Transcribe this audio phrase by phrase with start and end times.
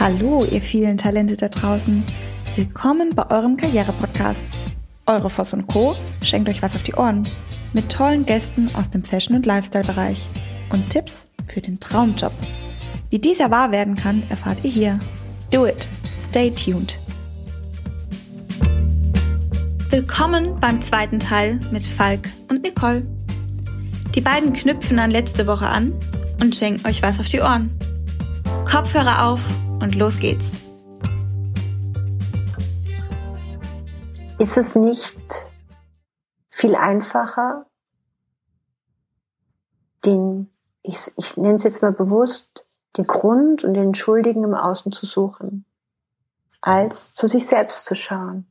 [0.00, 2.02] Hallo, ihr vielen Talente da draußen.
[2.56, 4.40] Willkommen bei eurem Karriere-Podcast.
[5.04, 5.94] Eure Voss und Co.
[6.22, 7.28] schenkt euch was auf die Ohren.
[7.74, 10.26] Mit tollen Gästen aus dem Fashion- und Lifestyle-Bereich.
[10.70, 12.32] Und Tipps für den Traumjob.
[13.10, 15.00] Wie dieser wahr werden kann, erfahrt ihr hier.
[15.50, 15.86] Do it.
[16.16, 16.98] Stay tuned.
[19.90, 23.06] Willkommen beim zweiten Teil mit Falk und Nicole.
[24.14, 25.92] Die beiden knüpfen an letzte Woche an
[26.40, 27.70] und schenken euch was auf die Ohren.
[28.64, 29.42] Kopfhörer auf
[29.80, 30.46] und los geht's.
[34.38, 35.18] Ist es nicht
[36.50, 37.66] viel einfacher,
[40.04, 40.50] den,
[40.82, 42.66] ich, ich nenne es jetzt mal bewusst,
[42.96, 45.64] den Grund und den Schuldigen im Außen zu suchen,
[46.60, 48.46] als zu sich selbst zu schauen?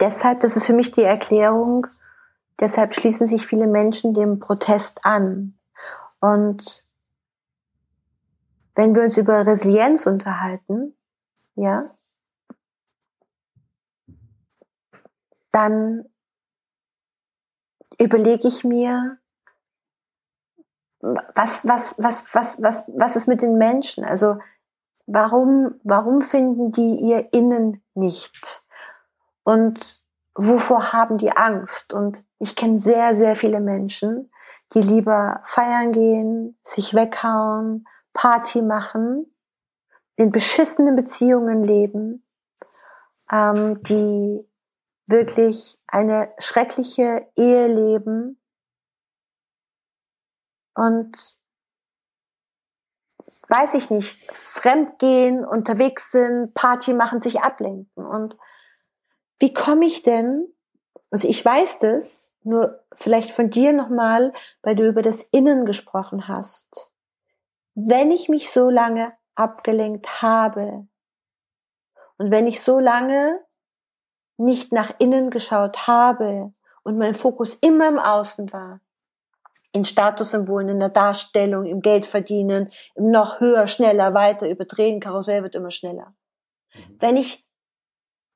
[0.00, 1.86] Deshalb, das ist für mich die Erklärung,
[2.60, 5.58] deshalb schließen sich viele Menschen dem Protest an.
[6.20, 6.85] Und
[8.76, 10.94] wenn wir uns über Resilienz unterhalten,
[11.54, 11.90] ja,
[15.50, 16.04] dann
[17.98, 19.18] überlege ich mir,
[21.00, 24.04] was, was, was, was, was, was ist mit den Menschen?
[24.04, 24.38] Also,
[25.06, 28.62] warum, warum finden die ihr Innen nicht?
[29.44, 30.02] Und
[30.34, 31.94] wovor haben die Angst?
[31.94, 34.30] Und ich kenne sehr, sehr viele Menschen,
[34.74, 37.86] die lieber feiern gehen, sich weghauen,
[38.16, 39.30] Party machen,
[40.16, 42.26] in beschissenen Beziehungen leben,
[43.30, 44.42] ähm, die
[45.06, 48.40] wirklich eine schreckliche Ehe leben
[50.74, 51.38] und
[53.48, 58.06] weiß ich nicht, fremdgehen, unterwegs sind, Party machen, sich ablenken.
[58.06, 58.38] Und
[59.40, 60.48] wie komme ich denn,
[61.10, 66.28] also ich weiß das, nur vielleicht von dir nochmal, weil du über das Innen gesprochen
[66.28, 66.90] hast
[67.76, 70.88] wenn ich mich so lange abgelenkt habe
[72.16, 73.38] und wenn ich so lange
[74.38, 76.52] nicht nach innen geschaut habe
[76.82, 78.80] und mein Fokus immer im Außen war,
[79.72, 85.54] in Statussymbolen, in der Darstellung, im Geldverdienen, im noch höher, schneller, weiter überdrehen, Karussell wird
[85.54, 86.14] immer schneller.
[86.72, 86.96] Mhm.
[86.98, 87.46] Wenn ich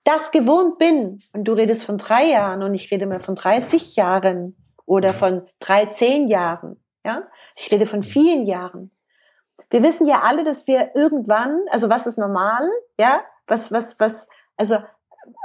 [0.05, 3.97] das gewohnt bin, und du redest von drei Jahren und ich rede mal von 30
[3.97, 4.55] Jahren
[4.85, 7.27] oder von 13 Jahren, ja,
[7.57, 8.91] ich rede von vielen Jahren,
[9.69, 14.29] wir wissen ja alle, dass wir irgendwann, also was ist normal, ja, was, was, was,
[14.57, 14.79] also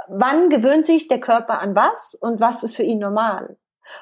[0.08, 3.56] wann gewöhnt sich der Körper an was und was ist für ihn normal?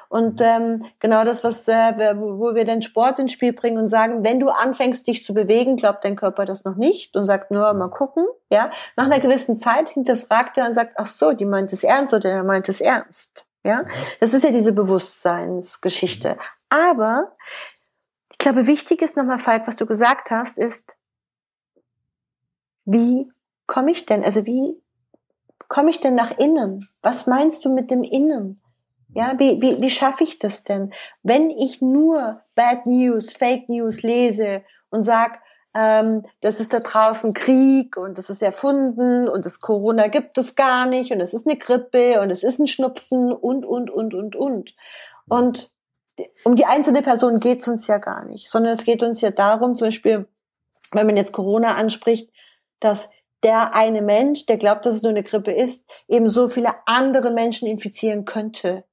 [0.09, 0.45] Und mhm.
[0.45, 4.39] ähm, genau das, was äh, wo wir den Sport ins Spiel bringen und sagen, wenn
[4.39, 7.89] du anfängst, dich zu bewegen, glaubt dein Körper das noch nicht und sagt nur mal
[7.89, 8.25] gucken.
[8.49, 12.13] Ja, nach einer gewissen Zeit hinterfragt er und sagt, ach so, die meint es ernst
[12.13, 13.45] oder der meint es ernst.
[13.63, 13.87] Ja, mhm.
[14.19, 16.37] das ist ja diese Bewusstseinsgeschichte.
[16.69, 17.33] Aber
[18.45, 20.95] glaube, wichtig ist nochmal, Falk, was du gesagt hast, ist,
[22.85, 23.27] wie
[23.65, 24.79] komme ich denn, also wie
[25.67, 26.87] komme ich denn nach innen?
[27.01, 28.61] Was meinst du mit dem Innen?
[29.15, 30.93] Ja, wie, wie, wie schaffe ich das denn?
[31.23, 35.41] Wenn ich nur Bad News, Fake News lese und sag,
[35.73, 40.53] ähm, das ist da draußen Krieg und das ist erfunden und das Corona gibt es
[40.53, 44.13] gar nicht und es ist eine Grippe und es ist ein Schnupfen und, und, und,
[44.13, 44.75] und, und.
[45.27, 45.74] Und
[46.43, 49.31] um die einzelne Person geht es uns ja gar nicht, sondern es geht uns ja
[49.31, 50.27] darum, zum Beispiel,
[50.91, 52.31] wenn man jetzt Corona anspricht,
[52.79, 53.09] dass
[53.43, 57.31] der eine Mensch, der glaubt, dass es nur eine Grippe ist, eben so viele andere
[57.31, 58.85] Menschen infizieren könnte,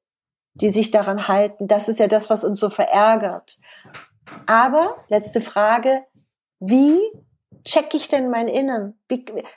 [0.55, 1.69] die sich daran halten.
[1.69, 3.59] Das ist ja das, was uns so verärgert.
[4.47, 6.05] Aber, letzte Frage,
[6.61, 6.99] wie
[7.65, 8.99] check ich denn mein Innen?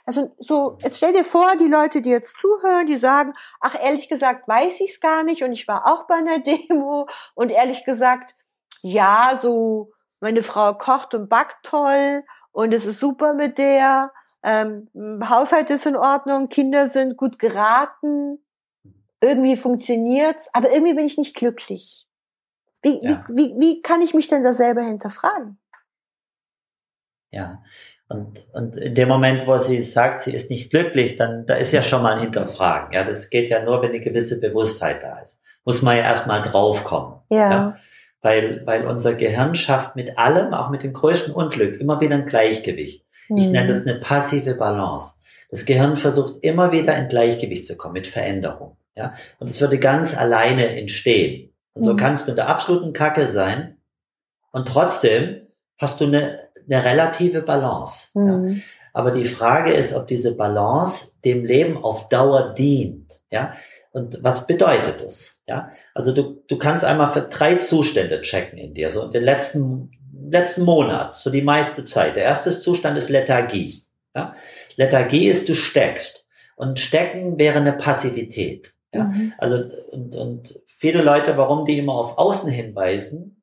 [0.04, 4.08] Also so, jetzt stell dir vor, die Leute, die jetzt zuhören, die sagen, ach ehrlich
[4.08, 8.36] gesagt, weiß ich's gar nicht und ich war auch bei einer Demo und ehrlich gesagt,
[8.82, 14.12] ja, so meine Frau kocht und backt toll und es ist super mit der,
[14.42, 14.88] ähm,
[15.28, 18.38] Haushalt ist in Ordnung, Kinder sind gut geraten,
[19.20, 22.06] irgendwie funktioniert's, aber irgendwie bin ich nicht glücklich.
[22.82, 23.24] Wie, ja.
[23.28, 25.58] wie, wie, wie kann ich mich denn da selber hinterfragen?
[27.32, 27.62] Ja,
[28.08, 31.72] und, und in dem Moment, wo sie sagt, sie ist nicht glücklich, dann da ist
[31.72, 32.92] ja schon mal ein Hinterfragen.
[32.92, 35.40] Ja, das geht ja nur, wenn eine gewisse Bewusstheit da ist.
[35.64, 37.20] Muss man ja erstmal draufkommen.
[37.30, 37.50] Ja.
[37.50, 37.76] ja.
[38.22, 42.26] Weil, weil unser Gehirn schafft mit allem, auch mit dem größten Unglück, immer wieder ein
[42.26, 43.04] Gleichgewicht.
[43.28, 43.36] Mhm.
[43.36, 45.14] Ich nenne das eine passive Balance.
[45.50, 48.76] Das Gehirn versucht immer wieder in Gleichgewicht zu kommen mit Veränderung.
[48.94, 51.52] Ja, und es würde ganz alleine entstehen.
[51.74, 51.96] Und so mhm.
[51.96, 53.76] kannst du in der absoluten Kacke sein
[54.52, 58.08] und trotzdem hast du eine eine relative Balance.
[58.14, 58.46] Mhm.
[58.48, 58.54] Ja.
[58.92, 63.20] Aber die Frage ist, ob diese Balance dem Leben auf Dauer dient.
[63.30, 63.52] Ja.
[63.92, 65.42] Und was bedeutet das?
[65.46, 65.70] Ja.
[65.94, 68.90] Also du, du kannst einmal für drei Zustände checken in dir.
[68.90, 69.90] So in den letzten,
[70.28, 72.16] letzten Monat, so die meiste Zeit.
[72.16, 73.84] Der erste Zustand ist Lethargie.
[74.14, 74.34] Ja?
[74.76, 76.24] Lethargie ist, du steckst.
[76.56, 78.72] Und stecken wäre eine Passivität.
[78.94, 79.04] Ja?
[79.04, 79.32] Mhm.
[79.36, 83.35] Also, und, und viele Leute, warum die immer auf Außen hinweisen,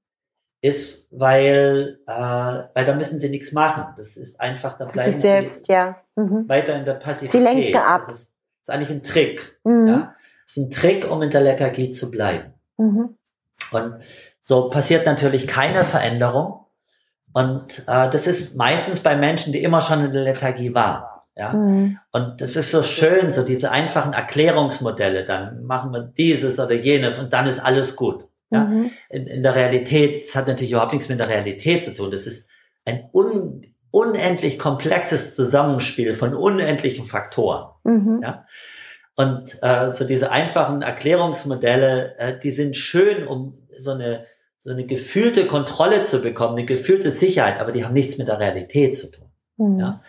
[0.63, 3.83] ist, weil, äh, weil da müssen sie nichts machen.
[3.97, 5.97] Das ist einfach, da bleiben sie selbst, ja.
[6.15, 6.47] Mhm.
[6.47, 7.31] weiter in der Passivität.
[7.31, 8.03] Sie lenken ab.
[8.07, 9.59] Das ist, das ist eigentlich ein Trick.
[9.65, 9.87] Mhm.
[9.87, 10.15] Ja?
[10.45, 12.53] Das ist ein Trick, um in der Lethargie zu bleiben.
[12.77, 13.17] Mhm.
[13.73, 13.95] Und
[14.39, 16.65] so passiert natürlich keine Veränderung.
[17.33, 21.03] Und äh, das ist meistens bei Menschen, die immer schon in der Lethargie waren.
[21.35, 21.51] Ja?
[21.51, 21.99] Mhm.
[22.13, 25.25] Und das ist so schön, so diese einfachen Erklärungsmodelle.
[25.25, 28.29] Dann machen wir dieses oder jenes und dann ist alles gut.
[28.53, 28.65] Ja?
[28.65, 28.91] Mhm.
[29.09, 32.11] In, in der Realität, das hat natürlich überhaupt nichts mit der Realität zu tun.
[32.11, 32.47] Das ist
[32.85, 37.69] ein un, unendlich komplexes Zusammenspiel von unendlichen Faktoren.
[37.83, 38.21] Mhm.
[38.23, 38.45] Ja?
[39.15, 44.25] Und äh, so diese einfachen Erklärungsmodelle, äh, die sind schön, um so eine
[44.63, 48.39] so eine gefühlte Kontrolle zu bekommen, eine gefühlte Sicherheit, aber die haben nichts mit der
[48.39, 49.29] Realität zu tun.
[49.57, 49.79] Mhm.
[49.79, 50.01] Ja?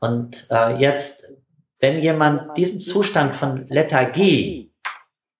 [0.00, 1.32] Und äh, jetzt,
[1.78, 4.72] wenn jemand diesen Zustand von Lethargie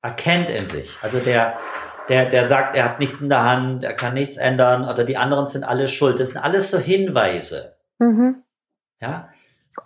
[0.03, 1.59] erkennt in sich, also der,
[2.09, 5.17] der, der sagt, er hat nichts in der Hand, er kann nichts ändern oder die
[5.17, 7.77] anderen sind alle schuld, das sind alles so Hinweise.
[7.99, 8.43] Mhm.
[9.01, 9.29] Ja?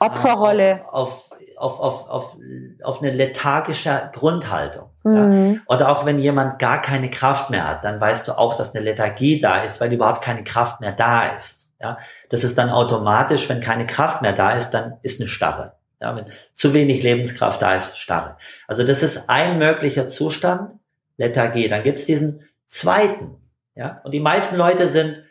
[0.00, 0.80] Opferrolle.
[0.90, 2.36] Auf, auf, auf, auf,
[2.82, 4.90] auf eine lethargische Grundhaltung.
[5.04, 5.54] Mhm.
[5.54, 5.60] Ja?
[5.66, 8.84] Oder auch wenn jemand gar keine Kraft mehr hat, dann weißt du auch, dass eine
[8.84, 11.68] Lethargie da ist, weil überhaupt keine Kraft mehr da ist.
[11.80, 11.98] Ja,
[12.28, 15.74] das ist dann automatisch, wenn keine Kraft mehr da ist, dann ist eine Starre.
[16.00, 18.36] Ja, wenn zu wenig Lebenskraft da ist, Starre.
[18.66, 20.74] Also das ist ein möglicher Zustand,
[21.18, 21.68] Lethargie.
[21.68, 23.36] Dann gibt's diesen zweiten.
[23.74, 25.22] Ja, und die meisten Leute sind,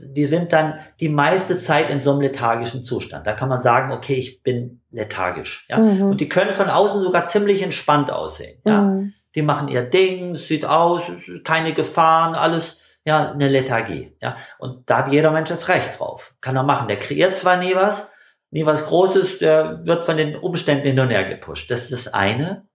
[0.00, 3.26] die sind dann die meiste Zeit in so einem lethargischen Zustand.
[3.26, 5.66] Da kann man sagen, okay, ich bin lethargisch.
[5.68, 6.10] Ja, mhm.
[6.10, 8.60] und die können von außen sogar ziemlich entspannt aussehen.
[8.64, 9.12] Ja, mhm.
[9.34, 11.02] die machen ihr Ding, sieht aus,
[11.44, 14.16] keine Gefahren, alles ja, eine Lethargie.
[14.20, 16.34] Ja, und da hat jeder Mensch das Recht drauf.
[16.40, 16.88] Kann er machen.
[16.88, 18.12] Der kreiert zwar nie was,
[18.50, 21.70] nie was Großes, der wird von den Umständen hin und her gepusht.
[21.70, 22.67] Das ist das eine.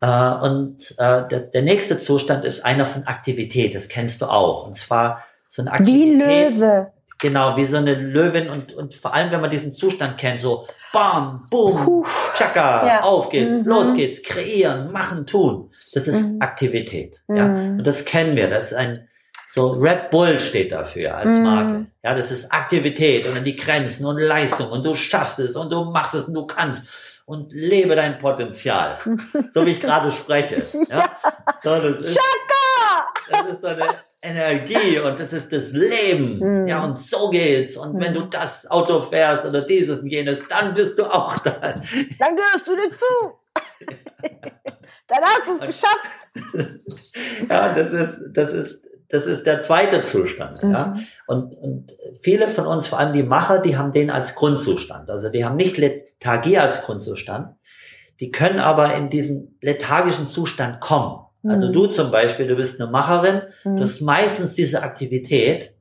[0.00, 3.74] Äh, und äh, der, der nächste Zustand ist einer von Aktivität.
[3.74, 4.66] Das kennst du auch.
[4.66, 6.56] Und zwar so eine Aktivität.
[6.56, 6.92] Wie Löwe.
[7.18, 10.66] Genau, wie so eine Löwin und, und vor allem, wenn man diesen Zustand kennt, so
[10.92, 12.04] bam, boom,
[12.34, 13.00] tschakka, ja.
[13.00, 13.68] auf geht's, mhm.
[13.68, 15.70] los geht's, kreieren, machen, tun.
[15.94, 16.36] Das ist mhm.
[16.40, 17.22] Aktivität.
[17.28, 17.48] Ja.
[17.48, 17.78] Mhm.
[17.78, 18.50] Und das kennen wir.
[18.50, 19.08] Das ist ein,
[19.46, 21.42] so Red Bull steht dafür als mhm.
[21.42, 21.86] Marke.
[22.04, 25.72] Ja, das ist Aktivität und dann die Grenzen und Leistung und du schaffst es und
[25.72, 26.84] du machst es und du kannst
[27.26, 28.98] und lebe dein Potenzial.
[29.50, 30.64] so wie ich gerade spreche.
[30.88, 31.18] Ja?
[31.62, 32.18] So, das ist,
[33.30, 33.84] das ist so eine
[34.22, 36.38] Energie und das ist das Leben.
[36.38, 36.68] Mhm.
[36.68, 37.76] Ja, und so geht's.
[37.76, 38.00] Und mhm.
[38.00, 41.60] wenn du das Auto fährst oder dieses und jenes, dann bist du auch da.
[41.60, 43.34] Dann gehörst du dir zu.
[45.08, 46.80] dann hast du es geschafft.
[47.50, 50.62] ja, das ist, das ist das ist der zweite Zustand.
[50.62, 50.72] Mhm.
[50.72, 50.94] Ja?
[51.26, 55.10] Und, und viele von uns, vor allem die Macher, die haben den als Grundzustand.
[55.10, 57.54] Also die haben nicht Lethargie als Grundzustand.
[58.20, 61.20] Die können aber in diesen lethargischen Zustand kommen.
[61.42, 61.50] Also mhm.
[61.50, 63.76] Also du zum Beispiel, du bist eine Macherin, mhm.
[63.76, 65.74] du hast meistens diese Aktivität.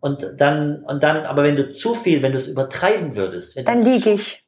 [0.00, 3.82] Und dann, und dann, aber wenn du zu viel, wenn du es übertreiben würdest, dann
[3.82, 4.44] liege ich.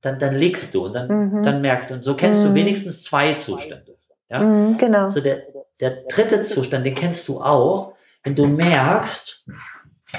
[0.00, 1.42] Dann, dann liegst du und dann, mhm.
[1.42, 1.94] dann merkst du.
[1.94, 2.54] Und so kennst du mhm.
[2.54, 3.96] wenigstens zwei Zustände.
[4.28, 4.42] Ja?
[4.42, 5.02] Mhm, genau.
[5.02, 5.42] Also der,
[5.82, 9.44] der dritte Zustand, den kennst du auch, wenn du merkst,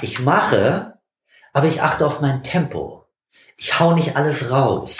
[0.02, 0.98] ich mache,
[1.54, 3.06] aber ich achte auf mein Tempo.
[3.56, 4.98] Ich hau nicht alles raus.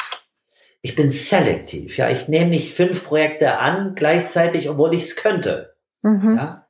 [0.80, 1.98] Ich bin selektiv.
[1.98, 5.76] Ja, ich nehme nicht fünf Projekte an gleichzeitig, obwohl ich es könnte.
[6.02, 6.36] Mhm.
[6.36, 6.66] Ja,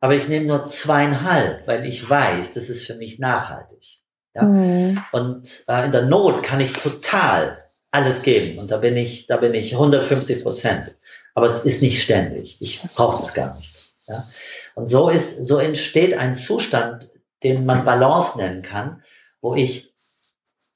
[0.00, 4.00] aber ich nehme nur zweieinhalb, weil ich weiß, das ist für mich nachhaltig.
[4.34, 5.02] Ja, mhm.
[5.12, 9.36] und äh, in der Not kann ich total alles geben und da bin ich, da
[9.36, 10.96] bin ich 150 Prozent.
[11.34, 12.56] Aber es ist nicht ständig.
[12.60, 13.74] Ich brauche das gar nicht.
[14.06, 14.28] Ja?
[14.74, 17.10] Und so ist, so entsteht ein Zustand,
[17.42, 19.02] den man Balance nennen kann,
[19.40, 19.92] wo ich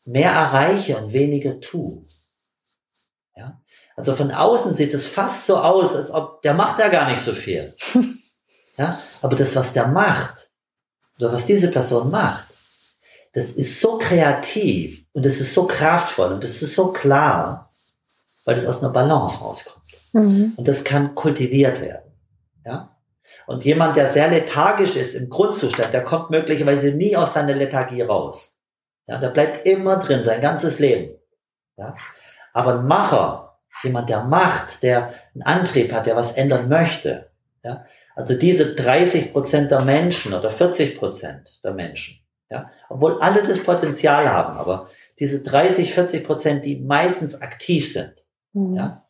[0.05, 2.05] mehr erreiche und weniger tue.
[3.37, 3.61] Ja?
[3.97, 7.23] Also von außen sieht es fast so aus, als ob der macht da gar nicht
[7.23, 7.75] so viel.
[8.77, 8.97] Ja?
[9.23, 10.53] Aber das, was der macht,
[11.19, 12.47] oder was diese Person macht,
[13.33, 17.73] das ist so kreativ und das ist so kraftvoll und das ist so klar,
[18.45, 19.78] weil das aus einer Balance rauskommt.
[20.13, 20.55] Mhm.
[20.57, 22.13] Und das kann kultiviert werden.
[22.65, 22.97] Ja?
[23.47, 28.03] Und jemand, der sehr lethargisch ist im Grundzustand, der kommt möglicherweise nie aus seiner Lethargie
[28.03, 28.57] raus.
[29.07, 31.17] Ja, der bleibt immer drin, sein ganzes Leben.
[31.77, 31.97] Ja?
[32.53, 37.31] Aber ein Macher, jemand, der macht, der einen Antrieb hat, der was ändern möchte,
[37.63, 37.85] ja?
[38.15, 42.71] also diese 30 Prozent der Menschen oder 40 Prozent der Menschen, ja?
[42.89, 48.75] obwohl alle das Potenzial haben, aber diese 30, 40 Prozent, die meistens aktiv sind, mhm.
[48.75, 49.08] ja?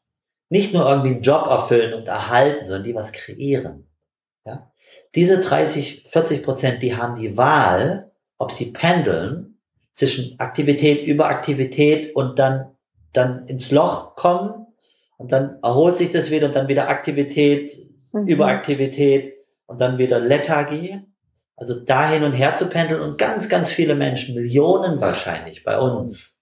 [0.48, 3.86] Nicht nur irgendwie einen Job erfüllen und erhalten, sondern die was kreieren.
[4.44, 4.70] Ja?
[5.14, 9.58] Diese 30, 40 Prozent, die haben die Wahl, ob sie pendeln
[9.92, 12.76] zwischen Aktivität, Überaktivität und dann,
[13.12, 14.66] dann ins Loch kommen
[15.16, 17.72] und dann erholt sich das wieder und dann wieder Aktivität,
[18.12, 18.26] mhm.
[18.26, 19.34] Überaktivität
[19.66, 21.00] und dann wieder Lethargie.
[21.56, 25.76] Also da hin und her zu pendeln und ganz, ganz viele Menschen, Millionen wahrscheinlich bei
[25.76, 26.36] uns,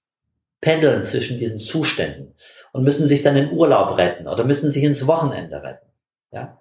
[0.60, 2.34] pendeln zwischen diesen Zuständen
[2.76, 5.86] und müssen sich dann in Urlaub retten oder müssen sich ins Wochenende retten.
[6.30, 6.60] Ja.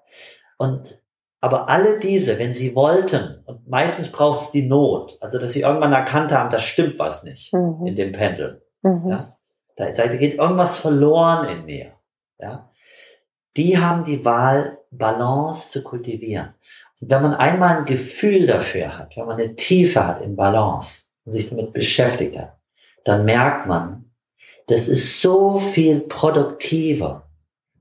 [0.57, 1.01] Und
[1.41, 5.62] aber alle diese, wenn sie wollten, und meistens braucht es die Not, also dass sie
[5.62, 7.86] irgendwann erkannt haben, da stimmt was nicht mhm.
[7.86, 8.62] in dem Pendeln.
[8.81, 9.10] Mhm.
[9.10, 9.38] Ja?
[9.75, 11.91] Da, da geht irgendwas verloren in mir.
[12.39, 12.72] Ja?
[13.57, 16.53] Die haben die Wahl, Balance zu kultivieren.
[17.01, 21.03] Und wenn man einmal ein Gefühl dafür hat, wenn man eine Tiefe hat in Balance
[21.25, 22.57] und sich damit beschäftigt hat,
[23.03, 24.04] dann merkt man,
[24.67, 27.29] das ist so viel produktiver,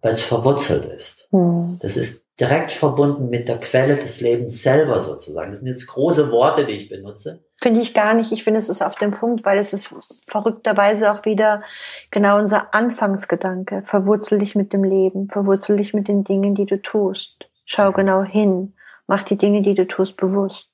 [0.01, 1.29] weil es verwurzelt ist.
[1.33, 1.79] Mhm.
[1.81, 5.51] Das ist direkt verbunden mit der Quelle des Lebens selber sozusagen.
[5.51, 7.45] Das sind jetzt große Worte, die ich benutze.
[7.63, 8.33] Finde ich gar nicht.
[8.33, 9.95] Ich finde, es ist auf dem Punkt, weil es ist
[10.27, 11.63] verrückterweise auch wieder
[12.11, 13.83] genau unser Anfangsgedanke.
[13.85, 17.49] Verwurzel dich mit dem Leben, verwurzel dich mit den Dingen, die du tust.
[17.65, 18.75] Schau genau hin,
[19.07, 20.69] mach die Dinge, die du tust, bewusst.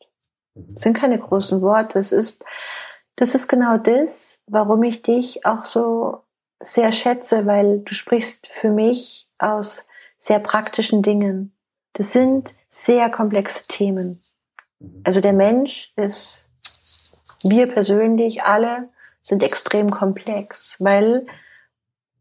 [0.55, 1.99] Das sind keine großen Worte.
[1.99, 2.43] Es ist,
[3.21, 6.23] das ist genau das, warum ich dich auch so
[6.59, 9.85] sehr schätze, weil du sprichst für mich aus
[10.19, 11.53] sehr praktischen Dingen.
[11.93, 14.23] Das sind sehr komplexe Themen.
[15.05, 16.47] Also der Mensch ist,
[17.43, 18.89] wir persönlich alle
[19.23, 21.27] sind extrem komplex, weil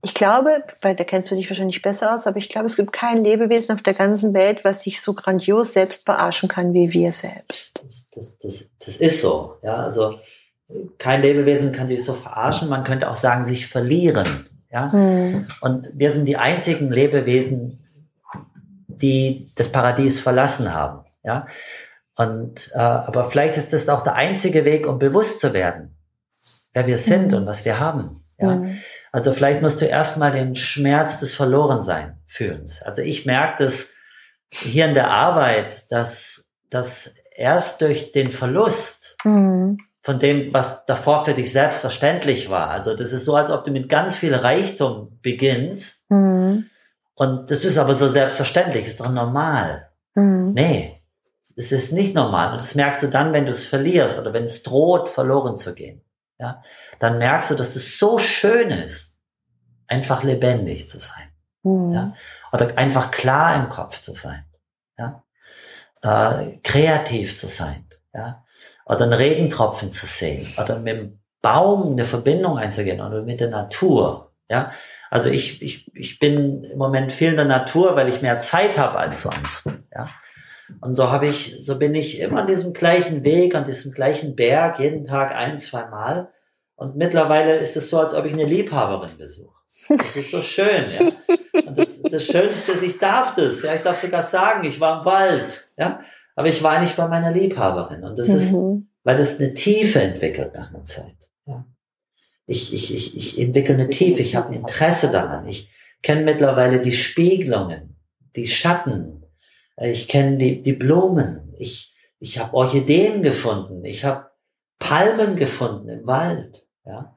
[0.02, 2.92] ich glaube, weil da kennst du dich wahrscheinlich besser aus, aber ich glaube, es gibt
[2.92, 7.14] kein Lebewesen auf der ganzen Welt, was sich so grandios selbst bearschen kann wie wir
[7.14, 7.80] selbst.
[7.82, 9.56] Das, das, das, das ist so.
[9.62, 10.20] Ja, also
[10.98, 12.70] kein Lebewesen kann sich so verarschen.
[12.70, 14.48] Man könnte auch sagen, sich verlieren.
[14.72, 15.48] Ja, hm.
[15.62, 17.80] und wir sind die einzigen Lebewesen,
[18.88, 21.06] die das Paradies verlassen haben.
[21.24, 21.48] Ja,
[22.16, 25.98] und äh, aber vielleicht ist das auch der einzige Weg, um bewusst zu werden,
[26.74, 27.38] wer wir sind mhm.
[27.40, 28.24] und was wir haben.
[28.38, 28.78] Ja, mhm.
[29.12, 32.66] also vielleicht musst du erstmal den Schmerz des Verlorensein fühlen.
[32.86, 33.88] Also ich merke das
[34.52, 39.80] hier in der Arbeit, dass dass erst durch den Verlust mhm.
[40.10, 42.70] Von dem, was davor für dich selbstverständlich war.
[42.70, 46.10] Also das ist so, als ob du mit ganz viel Reichtum beginnst.
[46.10, 46.66] Mhm
[47.20, 49.92] und das ist aber so selbstverständlich, ist doch normal.
[50.16, 50.54] Mhm.
[50.54, 51.04] Nee,
[51.58, 52.54] es ist nicht normal.
[52.54, 55.74] Und das merkst du dann, wenn du es verlierst oder wenn es droht, verloren zu
[55.74, 56.02] gehen.
[56.40, 56.62] Ja,
[57.00, 59.18] dann merkst du, dass es so schön ist,
[59.88, 61.34] einfach lebendig zu sein.
[61.64, 61.92] Mhm.
[61.92, 62.14] Ja,
[62.54, 64.46] oder einfach klar im Kopf zu sein.
[64.98, 65.26] Ja,
[66.02, 67.86] äh, kreativ zu sein.
[68.14, 68.46] Ja,
[68.90, 73.50] oder einen Regentropfen zu sehen oder mit dem Baum eine Verbindung einzugehen oder mit der
[73.50, 74.34] Natur.
[74.52, 74.72] Ja,
[75.12, 78.80] also ich, ich, ich bin im Moment viel in der Natur, weil ich mehr Zeit
[78.80, 79.68] habe als sonst.
[79.96, 80.10] Ja.
[80.82, 84.36] Und so habe ich, so bin ich immer an diesem gleichen Weg, an diesem gleichen
[84.36, 86.32] Berg, jeden Tag ein, zwei Mal.
[86.76, 89.54] Und mittlerweile ist es so, als ob ich eine Liebhaberin besuche.
[89.90, 91.36] Das ist so schön, ja.
[91.68, 93.76] Und das, das Schönste ist, ich darf das, ja.
[93.76, 96.02] Ich darf sogar sagen, ich war im Wald, ja.
[96.40, 98.04] Aber ich war nicht bei meiner Liebhaberin.
[98.04, 98.36] Und das mhm.
[98.36, 98.54] ist,
[99.04, 101.30] weil das eine Tiefe entwickelt nach einer Zeit.
[101.46, 101.66] Ja
[102.50, 105.48] ich, ich, ich, ich entwickle eine Tiefe, ich habe ein Interesse daran.
[105.48, 107.96] Ich kenne mittlerweile die Spiegelungen,
[108.36, 109.24] die Schatten,
[109.78, 114.32] ich kenne die, die Blumen, ich, ich habe Orchideen gefunden, ich habe
[114.80, 116.66] Palmen gefunden im Wald.
[116.86, 117.14] Ja?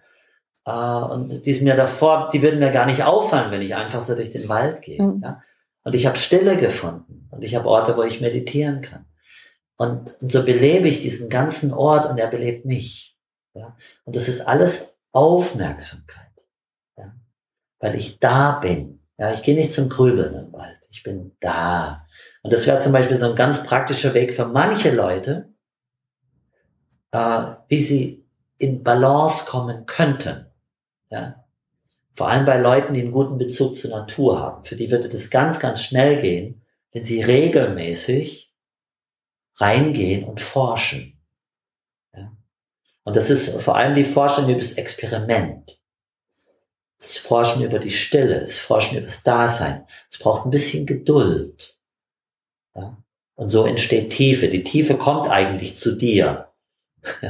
[0.67, 4.03] Äh, und die ist mir davor, die würden mir gar nicht auffallen, wenn ich einfach
[4.03, 5.03] so durch den Wald gehe.
[5.03, 5.23] Mhm.
[5.25, 5.41] Ja?
[5.83, 9.07] Und ich habe Stille gefunden und ich habe Orte, wo ich meditieren kann.
[9.77, 13.17] Und, und so belebe ich diesen ganzen Ort und er belebt mich.
[13.55, 13.77] Ja?
[14.05, 16.31] Und das ist alles Aufmerksamkeit.
[16.97, 17.15] Ja?
[17.81, 19.01] Weil ich da bin.
[19.19, 20.79] Ja, ich gehe nicht zum Grübeln im Wald.
[20.91, 22.07] Ich bin da.
[22.43, 25.53] Und das wäre zum Beispiel so ein ganz praktischer Weg für manche Leute,
[27.13, 28.27] äh, wie sie
[28.59, 30.47] in Balance kommen könnten.
[31.11, 31.45] Ja?
[32.15, 34.65] Vor allem bei Leuten, die einen guten Bezug zur Natur haben.
[34.65, 36.63] Für die würde das ganz, ganz schnell gehen,
[36.93, 38.52] wenn sie regelmäßig
[39.63, 41.13] reingehen und forschen.
[43.05, 45.81] Und das ist vor allem die Forschung über das Experiment.
[46.99, 49.87] Das Forschen über die Stille, das Forschen über das Dasein.
[50.09, 51.77] Es braucht ein bisschen Geduld.
[52.77, 52.97] Ja?
[53.35, 54.49] Und so entsteht Tiefe.
[54.49, 56.53] Die Tiefe kommt eigentlich zu dir.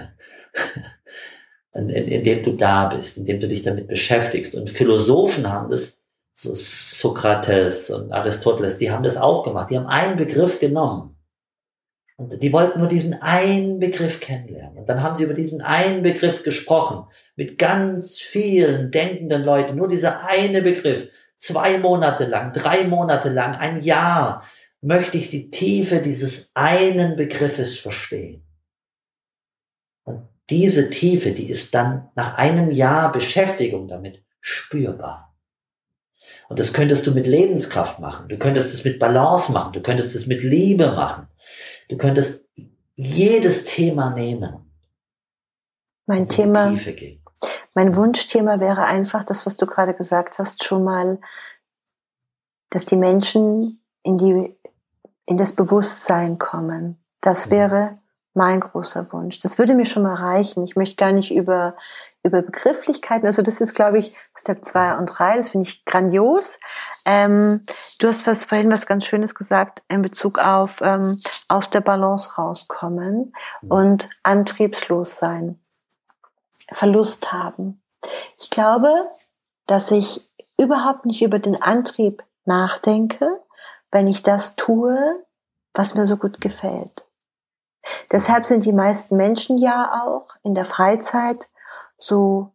[1.73, 4.55] in, in, indem du da bist, indem du dich damit beschäftigst.
[4.55, 6.01] Und Philosophen haben das,
[6.35, 9.71] so Sokrates und Aristoteles, die haben das auch gemacht.
[9.71, 11.17] Die haben einen Begriff genommen
[12.17, 14.79] und die wollten nur diesen einen Begriff kennenlernen.
[14.79, 17.07] Und dann haben sie über diesen einen Begriff gesprochen.
[17.37, 19.77] Mit ganz vielen denkenden Leuten.
[19.77, 21.09] Nur dieser eine Begriff.
[21.37, 24.45] Zwei Monate lang, drei Monate lang, ein Jahr
[24.81, 28.45] möchte ich die Tiefe dieses einen Begriffes verstehen.
[30.05, 35.35] Und diese Tiefe, die ist dann nach einem Jahr Beschäftigung damit spürbar.
[36.49, 38.29] Und das könntest du mit Lebenskraft machen.
[38.29, 39.73] Du könntest es mit Balance machen.
[39.73, 41.27] Du könntest es mit Liebe machen.
[41.89, 42.45] Du könntest
[42.95, 44.73] jedes Thema nehmen.
[46.07, 46.75] Mein Thema,
[47.75, 51.19] mein Wunschthema wäre einfach das, was du gerade gesagt hast, schon mal,
[52.71, 54.57] dass die Menschen in die,
[55.27, 56.99] in das Bewusstsein kommen.
[57.21, 57.51] Das mhm.
[57.53, 57.99] wäre
[58.35, 59.41] mein großer Wunsch.
[59.41, 60.65] Das würde mir schon mal reichen.
[60.65, 61.77] Ich möchte gar nicht über,
[62.25, 66.59] über Begrifflichkeiten, also das ist, glaube ich, Step 2 und 3, das finde ich grandios.
[67.05, 67.67] Ähm,
[67.99, 72.37] du hast was, vorhin was ganz Schönes gesagt in Bezug auf ähm, aus der Balance
[72.37, 73.71] rauskommen mhm.
[73.71, 75.59] und antriebslos sein,
[76.71, 77.83] Verlust haben.
[78.39, 79.11] Ich glaube,
[79.67, 80.29] dass ich
[80.59, 83.41] überhaupt nicht über den Antrieb nachdenke,
[83.91, 85.25] wenn ich das tue,
[85.75, 87.05] was mir so gut gefällt.
[88.11, 91.49] Deshalb sind die meisten Menschen ja auch in der Freizeit
[91.99, 92.53] so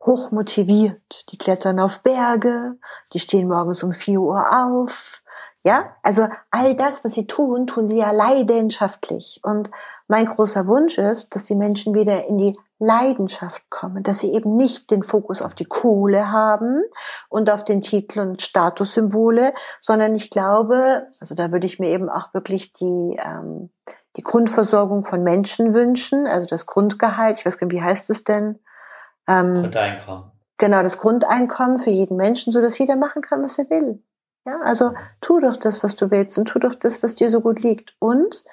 [0.00, 1.30] hoch motiviert.
[1.30, 2.76] Die klettern auf Berge,
[3.12, 5.22] die stehen morgens um vier Uhr auf.
[5.62, 9.40] Ja, also all das, was sie tun, tun sie ja leidenschaftlich.
[9.42, 9.70] Und
[10.08, 14.56] mein großer Wunsch ist, dass die Menschen wieder in die Leidenschaft kommen, dass sie eben
[14.56, 16.82] nicht den Fokus auf die Kohle haben
[17.28, 22.08] und auf den Titel und Statussymbole, sondern ich glaube, also da würde ich mir eben
[22.08, 23.68] auch wirklich die ähm,
[24.16, 28.24] die Grundversorgung von Menschen wünschen, also das Grundgehalt, ich weiß gar nicht, wie heißt es
[28.24, 28.58] denn?
[29.26, 30.30] Ähm, Grundeinkommen.
[30.58, 34.02] Genau, das Grundeinkommen für jeden Menschen, so dass jeder machen kann, was er will.
[34.46, 37.40] Ja, also tu doch das, was du willst und tu doch das, was dir so
[37.40, 37.94] gut liegt.
[37.98, 38.44] Und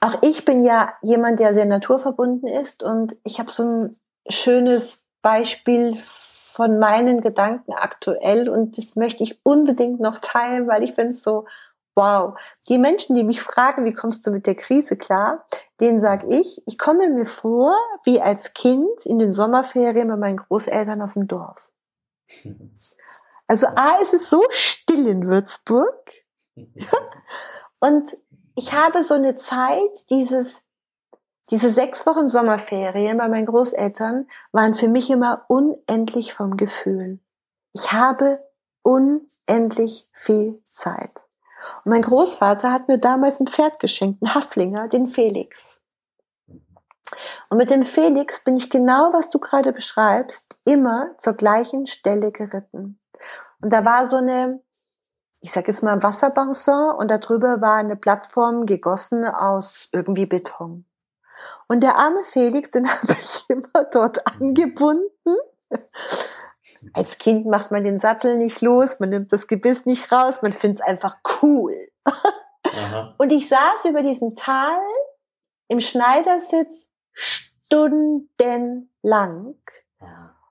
[0.00, 3.96] auch ich bin ja jemand, der sehr naturverbunden ist und ich habe so ein
[4.28, 10.94] schönes Beispiel von meinen Gedanken aktuell und das möchte ich unbedingt noch teilen, weil ich
[10.94, 11.46] finde es so
[11.96, 12.38] Wow.
[12.68, 15.46] Die Menschen, die mich fragen, wie kommst du mit der Krise klar,
[15.80, 20.38] denen sage ich, ich komme mir vor wie als Kind in den Sommerferien bei meinen
[20.38, 21.70] Großeltern auf dem Dorf.
[23.46, 26.10] Also A, ist es so still in Würzburg.
[27.78, 28.16] Und
[28.54, 30.62] ich habe so eine Zeit, dieses,
[31.50, 37.18] diese sechs Wochen Sommerferien bei meinen Großeltern waren für mich immer unendlich vom Gefühl.
[37.74, 38.42] Ich habe
[38.82, 41.10] unendlich viel Zeit.
[41.84, 45.80] Und mein Großvater hat mir damals ein Pferd geschenkt, einen Haflinger, den Felix.
[47.48, 52.32] Und mit dem Felix bin ich genau, was du gerade beschreibst, immer zur gleichen Stelle
[52.32, 52.98] geritten.
[53.60, 54.60] Und da war so eine,
[55.40, 60.84] ich sage jetzt mal Wasserbassin und darüber war eine Plattform gegossen aus irgendwie Beton.
[61.68, 65.36] Und der arme Felix, den habe ich immer dort angebunden
[66.92, 70.52] als Kind macht man den Sattel nicht los, man nimmt das Gebiss nicht raus, man
[70.52, 71.74] findet es einfach cool.
[73.18, 74.80] Und ich saß über diesem Tal
[75.68, 79.56] im Schneidersitz stundenlang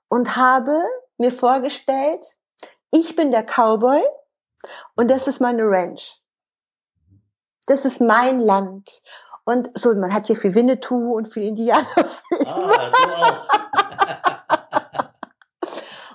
[0.08, 0.82] und habe
[1.18, 2.24] mir vorgestellt,
[2.90, 4.02] ich bin der Cowboy
[4.96, 6.22] und das ist meine Ranch.
[7.66, 9.02] Das ist mein Land.
[9.44, 12.46] Und so, man hat hier viel Winnetou und viel Indianerfilme.
[12.46, 13.53] Ah, du auch.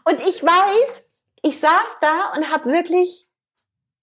[0.10, 1.04] Und ich weiß,
[1.44, 3.28] ich saß da und habe wirklich,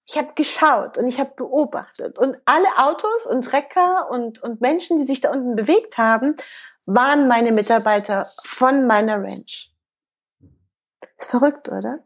[0.07, 2.17] ich habe geschaut und ich habe beobachtet.
[2.17, 6.37] Und alle Autos und Trecker und, und Menschen, die sich da unten bewegt haben,
[6.85, 9.73] waren meine Mitarbeiter von meiner Ranch.
[11.19, 12.05] Ist verrückt, oder?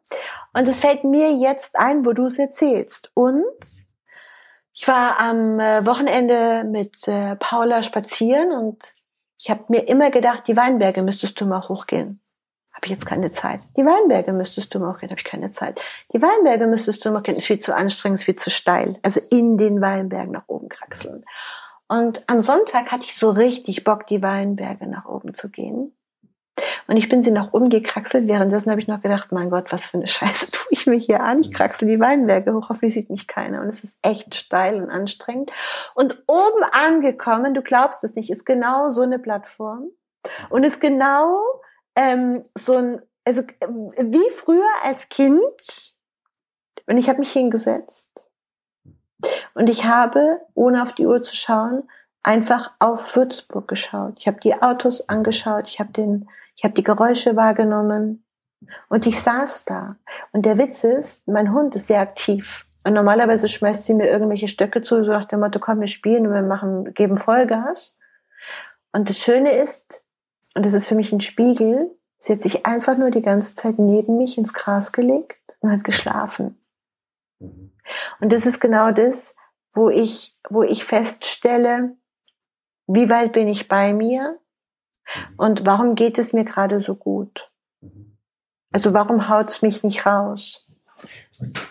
[0.54, 3.10] Und es fällt mir jetzt ein, wo du es erzählst.
[3.12, 3.44] Und
[4.72, 8.94] ich war am äh, Wochenende mit äh, Paula spazieren und
[9.36, 12.22] ich habe mir immer gedacht, die Weinberge müsstest du mal hochgehen
[12.80, 13.60] habe ich jetzt keine Zeit.
[13.76, 15.78] Die Weinberge müsstest du mal gehen, habe ich keine Zeit.
[16.14, 18.98] Die Weinberge müsstest du mal gehen, ist viel zu anstrengend, ist viel zu steil.
[19.02, 21.22] Also in den Weinbergen nach oben kraxeln.
[21.88, 25.94] Und am Sonntag hatte ich so richtig Bock, die Weinberge nach oben zu gehen.
[26.86, 28.26] Und ich bin sie nach oben gekraxelt.
[28.28, 31.22] Währenddessen habe ich noch gedacht, mein Gott, was für eine Scheiße tue ich mir hier
[31.22, 31.40] an?
[31.40, 33.60] Ich kraxel die Weinberge hoch, hoffentlich sieht mich keiner.
[33.60, 35.50] Und es ist echt steil und anstrengend.
[35.94, 39.90] Und oben angekommen, du glaubst es nicht, ist genau so eine Plattform.
[40.48, 41.42] Und ist genau
[42.00, 45.94] ähm, so ein, also wie früher als Kind.
[46.86, 48.08] Und ich habe mich hingesetzt.
[49.54, 51.88] Und ich habe, ohne auf die Uhr zu schauen,
[52.22, 54.14] einfach auf Würzburg geschaut.
[54.18, 58.24] Ich habe die Autos angeschaut, ich habe den, ich habe die Geräusche wahrgenommen
[58.88, 59.96] und ich saß da.
[60.32, 62.66] Und der Witz ist, mein Hund ist sehr aktiv.
[62.84, 66.26] Und normalerweise schmeißt sie mir irgendwelche Stöcke zu, so nach dem Motto, komm, wir spielen
[66.26, 67.96] und wir machen, geben Vollgas.
[68.92, 70.02] Und das Schöne ist,
[70.54, 73.78] und das ist für mich ein Spiegel, sie hat sich einfach nur die ganze Zeit
[73.78, 76.58] neben mich ins Gras gelegt und hat geschlafen.
[77.38, 77.72] Mhm.
[78.20, 79.34] Und das ist genau das,
[79.72, 81.96] wo ich, wo ich feststelle,
[82.86, 84.38] wie weit bin ich bei mir
[85.36, 87.50] Und warum geht es mir gerade so gut?
[87.80, 88.16] Mhm.
[88.72, 90.66] Also warum haut's mich nicht raus?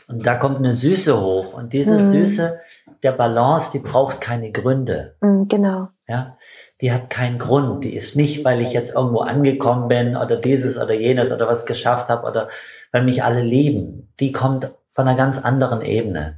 [0.08, 1.54] Und da kommt eine Süße hoch.
[1.54, 2.10] Und diese Mhm.
[2.10, 2.60] Süße
[3.04, 5.16] der Balance, die braucht keine Gründe.
[5.22, 5.90] Mm, Genau.
[6.08, 6.38] Ja,
[6.82, 7.84] die hat keinen Grund.
[7.84, 11.66] Die ist nicht, weil ich jetzt irgendwo angekommen bin oder dieses oder jenes oder was
[11.66, 12.48] geschafft habe oder
[12.92, 14.14] weil mich alle lieben.
[14.20, 16.38] Die kommt von einer ganz anderen Ebene.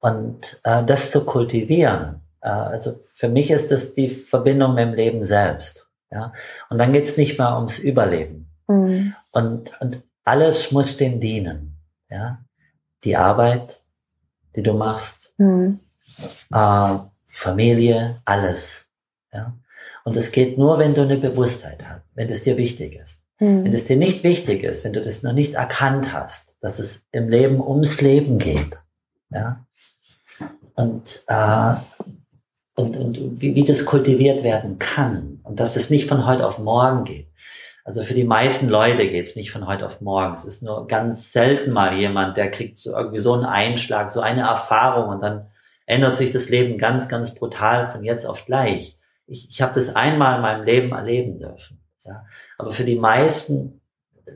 [0.00, 4.94] Und äh, das zu kultivieren, äh, also für mich ist das die Verbindung mit dem
[4.94, 5.88] Leben selbst.
[6.10, 6.32] Ja,
[6.68, 8.50] und dann geht's nicht mehr ums Überleben.
[8.66, 11.78] Mm, Und, und alles muss dem dienen.
[12.10, 12.44] Ja,
[13.04, 13.80] die Arbeit,
[14.54, 15.74] die du machst, mm,
[16.52, 16.94] äh,
[17.26, 18.88] Familie, alles.
[19.32, 19.54] Ja?
[20.04, 23.18] Und es geht nur, wenn du eine Bewusstheit hast, wenn es dir wichtig ist.
[23.38, 26.78] Wenn mm, es dir nicht wichtig ist, wenn du das noch nicht erkannt hast, dass
[26.78, 28.78] es im Leben ums Leben geht.
[29.30, 29.66] Ja?
[30.74, 31.74] Und, äh,
[32.76, 36.58] und, und wie, wie das kultiviert werden kann und dass es nicht von heute auf
[36.58, 37.28] morgen geht.
[37.84, 40.34] Also für die meisten Leute geht es nicht von heute auf morgen.
[40.34, 44.20] Es ist nur ganz selten mal jemand, der kriegt so irgendwie so einen Einschlag, so
[44.20, 45.50] eine Erfahrung und dann
[45.86, 48.96] ändert sich das Leben ganz, ganz brutal von jetzt auf gleich.
[49.32, 51.80] Ich, ich habe das einmal in meinem Leben erleben dürfen.
[52.04, 52.24] Ja?
[52.58, 53.80] Aber für die meisten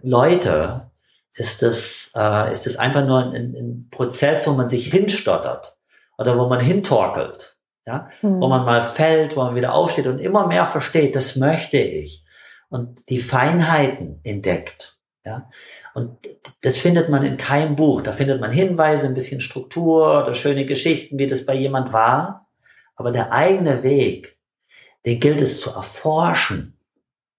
[0.03, 0.91] Leute
[1.35, 5.77] ist das, äh, ist das einfach nur ein, ein Prozess, wo man sich hinstottert
[6.19, 7.57] oder wo man hintorkelt.
[7.87, 8.09] Ja?
[8.23, 11.79] mm, wo man mal fällt, wo man wieder aufsteht und immer mehr versteht, das möchte
[11.79, 12.25] ich.
[12.69, 14.99] Und die Feinheiten entdeckt.
[15.25, 15.51] Ja?
[15.95, 16.19] Und
[16.63, 18.01] das findet man in keinem Buch.
[18.01, 22.49] Da findet man Hinweise, ein bisschen Struktur oder schöne Geschichten, wie das bei jemand war.
[22.97, 24.36] Aber der eigene Weg,
[25.07, 26.77] den gilt es zu erforschen.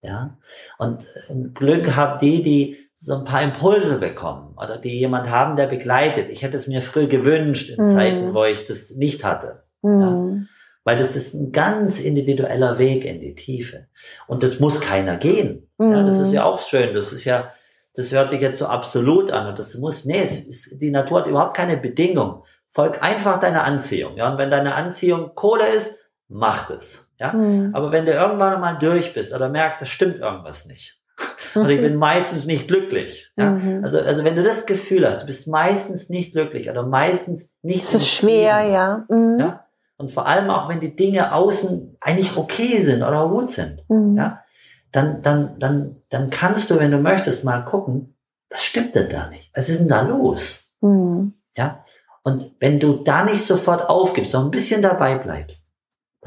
[0.02, 0.38] Ja?
[0.78, 5.56] Und ein Glück haben die, die so ein paar Impulse bekommen oder die jemand haben,
[5.56, 6.32] der begleitet.
[6.32, 7.94] Ich hätte es mir früh gewünscht in Mhm.
[7.94, 9.64] Zeiten, wo ich das nicht hatte.
[9.84, 10.48] mm,
[10.84, 13.88] Weil das ist ein ganz individueller Weg in die Tiefe.
[14.26, 15.70] Und das muss keiner gehen.
[15.80, 16.94] Ja, das ist ja auch schön.
[16.94, 17.52] Das ist ja,
[17.94, 19.48] das hört sich jetzt so absolut an.
[19.48, 22.44] Und das muss, nee, es ist, die Natur hat überhaupt keine Bedingung.
[22.70, 24.16] Folg einfach deiner Anziehung.
[24.18, 25.94] Ja, und wenn deine Anziehung Kohle ist,
[26.30, 27.07] mach das.
[27.20, 31.02] Ja, mm, aber wenn du irgendwann mal durch bist oder merkst, da stimmt irgendwas nicht.
[31.56, 33.32] Und ich bin meistens nicht glücklich.
[33.38, 33.52] Ja?
[33.54, 33.84] Mhm.
[33.84, 37.86] Also, also wenn du das Gefühl hast, du bist meistens nicht glücklich oder meistens nicht
[37.86, 39.06] Es ist schwer, ja.
[39.10, 39.66] Mm, ja?
[39.98, 44.16] Und vor allem auch, wenn die Dinge außen eigentlich okay sind oder gut sind, mm,
[44.16, 44.44] ja,
[44.92, 48.16] dann, dann, dann, dann kannst du, wenn du möchtest, mal gucken,
[48.50, 49.50] was stimmt denn da nicht?
[49.56, 50.72] Was ist denn da los?
[50.82, 51.84] mm, Ja?
[52.24, 55.67] Und wenn du da nicht sofort aufgibst, sondern ein bisschen dabei bleibst,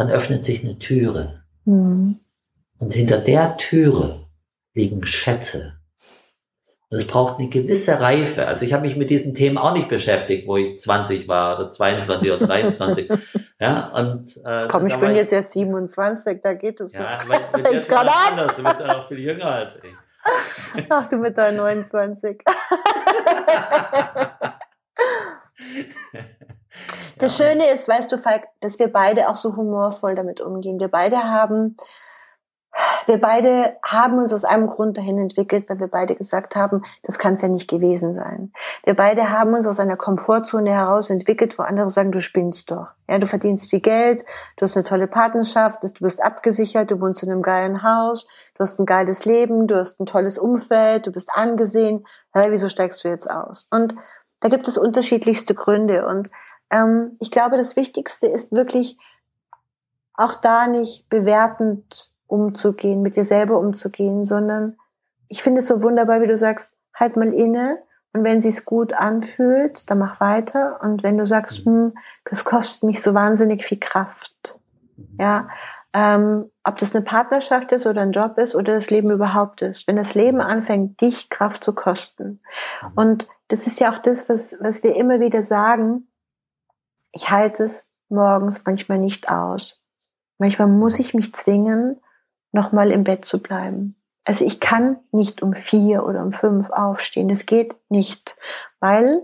[0.01, 1.45] dann öffnet sich eine Türe.
[1.67, 2.13] mm.
[2.79, 4.27] Und hinter der Türe
[4.73, 5.75] liegen Schätze.
[6.89, 8.49] Und es braucht eine gewisse Reife.
[8.49, 11.71] Also ich habe mich mit diesen Themen auch nicht beschäftigt, wo ich 20 war oder
[11.71, 13.11] 22 oder 23.
[13.61, 17.39] ja, und äh, Komm, ich bin war jetzt erst 27, da geht es Ja, mit
[17.67, 18.31] ist gerade an.
[18.31, 18.57] anders.
[18.57, 19.93] Du bist ja noch viel jünger als ich.
[20.89, 22.43] Ach, du mit deinen 29.
[27.21, 27.47] Das Ja.
[27.47, 30.81] Schöne ist, weißt du, Falk, dass wir beide auch so humorvoll damit umgehen.
[30.81, 31.77] Wir beide haben,
[33.07, 37.19] wir beide haben uns aus einem Grund dahin entwickelt, weil wir beide gesagt haben, das
[37.19, 38.53] kann es ja nicht gewesen sein.
[38.85, 42.93] Wir beide haben uns aus einer Komfortzone heraus entwickelt, wo andere sagen, du spinnst doch.
[43.07, 44.25] Ja, du verdienst viel Geld,
[44.57, 48.61] du hast eine tolle Partnerschaft, du bist abgesichert, du wohnst in einem geilen Haus, du
[48.61, 52.07] hast ein geiles Leben, du hast ein tolles Umfeld, du bist angesehen.
[52.33, 53.67] Hey, wieso steigst du jetzt aus?
[53.71, 53.95] Und
[54.41, 56.31] da gibt es unterschiedlichste Gründe und
[56.71, 58.99] ähm, ich glaube, das Wichtigste ist wirklich
[60.15, 64.77] auch da nicht bewertend umzugehen, mit dir selber umzugehen, sondern
[65.29, 67.79] ich finde es so wunderbar, wie du sagst, halt mal inne
[68.13, 70.81] und wenn sich's gut anfühlt, dann mach weiter.
[70.83, 74.59] Und wenn du sagst, hm, das kostet mich so wahnsinnig viel Kraft,
[75.19, 75.49] ja,
[75.93, 79.89] ähm, ob das eine Partnerschaft ist oder ein Job ist oder das Leben überhaupt ist,
[79.89, 82.41] wenn das Leben anfängt, dich Kraft zu kosten.
[82.95, 86.07] Und das ist ja auch das, was, was wir immer wieder sagen,
[87.13, 89.83] ich halte es morgens manchmal nicht aus.
[90.39, 92.01] Manchmal muss ich mich zwingen,
[92.53, 93.97] nochmal im Bett zu bleiben.
[94.25, 97.29] Also ich kann nicht um vier oder um fünf aufstehen.
[97.29, 98.37] Das geht nicht,
[98.81, 99.23] weil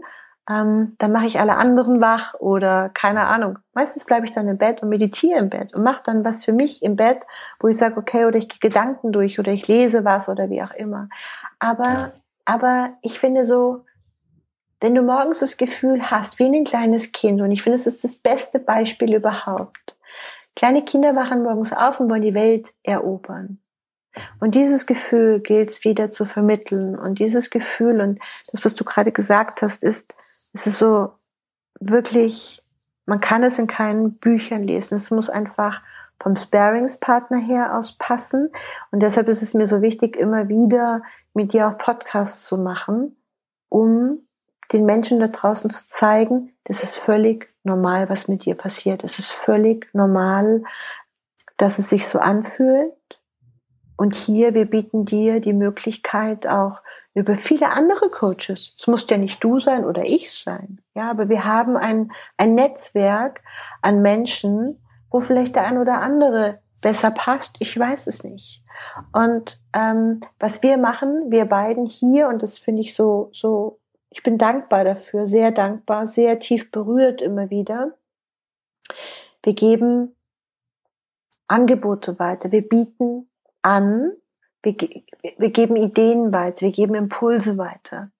[0.48, 3.58] ähm, dann mache ich alle anderen wach oder keine Ahnung.
[3.74, 6.52] Meistens bleibe ich dann im Bett und meditiere im Bett und mache dann was für
[6.52, 7.18] mich im Bett,
[7.60, 10.62] wo ich sage, okay, oder ich gehe Gedanken durch oder ich lese was oder wie
[10.62, 11.08] auch immer.
[11.58, 12.12] Aber,
[12.44, 13.84] aber ich finde so,
[14.80, 18.04] wenn du morgens das Gefühl hast, wie ein kleines Kind, und ich finde, es ist
[18.04, 19.96] das beste Beispiel überhaupt.
[20.54, 23.58] Kleine Kinder wachen morgens auf und wollen die Welt erobern.
[24.40, 26.98] Und dieses Gefühl gilt es wieder zu vermitteln.
[26.98, 28.18] Und dieses Gefühl und
[28.50, 30.14] das, was du gerade gesagt hast, ist,
[30.54, 31.10] es ist so
[31.78, 32.62] wirklich,
[33.04, 34.96] man kann es in keinen Büchern lesen.
[34.96, 35.82] Es muss einfach
[36.18, 38.50] vom Sparingspartner her aus passen.
[38.90, 41.02] Und deshalb ist es mir so wichtig, immer wieder
[41.34, 43.16] mit dir auch Podcasts zu machen,
[43.68, 44.25] um
[44.72, 49.04] den Menschen da draußen zu zeigen, das ist völlig normal, was mit dir passiert.
[49.04, 50.62] Es ist völlig normal,
[51.56, 52.92] dass es sich so anfühlt.
[53.96, 56.80] Und hier, wir bieten dir die Möglichkeit auch
[57.14, 58.74] über viele andere Coaches.
[58.78, 60.82] Es muss ja nicht du sein oder ich sein.
[60.94, 63.40] Ja, aber wir haben ein, ein Netzwerk
[63.80, 67.56] an Menschen, wo vielleicht der ein oder andere besser passt.
[67.58, 68.62] Ich weiß es nicht.
[69.12, 73.80] Und ähm, was wir machen, wir beiden hier, und das finde ich so, so,
[74.16, 77.92] ich bin dankbar dafür, sehr dankbar, sehr tief berührt immer wieder.
[79.42, 80.16] Wir geben
[81.48, 82.50] Angebote weiter.
[82.50, 83.28] Wir bieten
[83.60, 84.12] an,
[84.62, 84.74] wir,
[85.36, 88.10] wir geben Ideen weiter, wir geben Impulse weiter.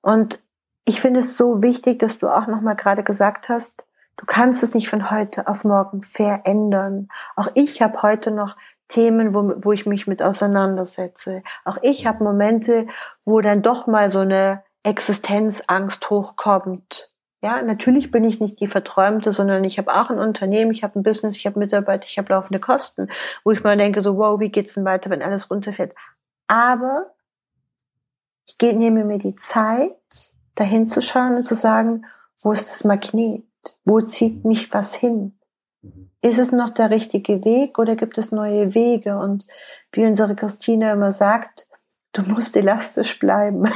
[0.00, 0.42] Und
[0.86, 3.84] ich finde es so wichtig, dass du auch nochmal gerade gesagt hast,
[4.16, 7.08] du kannst es nicht von heute auf morgen verändern.
[7.36, 8.56] Auch ich habe heute noch
[8.88, 11.42] Themen, wo, wo ich mich mit auseinandersetze.
[11.64, 12.86] Auch ich habe Momente,
[13.24, 17.10] wo dann doch mal so eine Existenzangst hochkommt.
[17.42, 20.98] Ja, natürlich bin ich nicht die Verträumte, sondern ich habe auch ein Unternehmen, ich habe
[20.98, 23.08] ein Business, ich habe Mitarbeiter, ich habe laufende Kosten,
[23.44, 25.94] wo ich mal denke, so, wow, wie geht's denn weiter, wenn alles runterfällt?
[26.46, 27.12] Aber
[28.46, 29.92] ich gehe, nehme mir die Zeit,
[30.54, 32.06] dahin zu schauen und zu sagen,
[32.42, 33.44] wo ist das Magnet?
[33.84, 35.38] Wo zieht mich was hin?
[36.22, 39.18] Ist es noch der richtige Weg oder gibt es neue Wege?
[39.18, 39.46] Und
[39.92, 41.66] wie unsere Christine immer sagt,
[42.12, 43.68] du musst elastisch bleiben.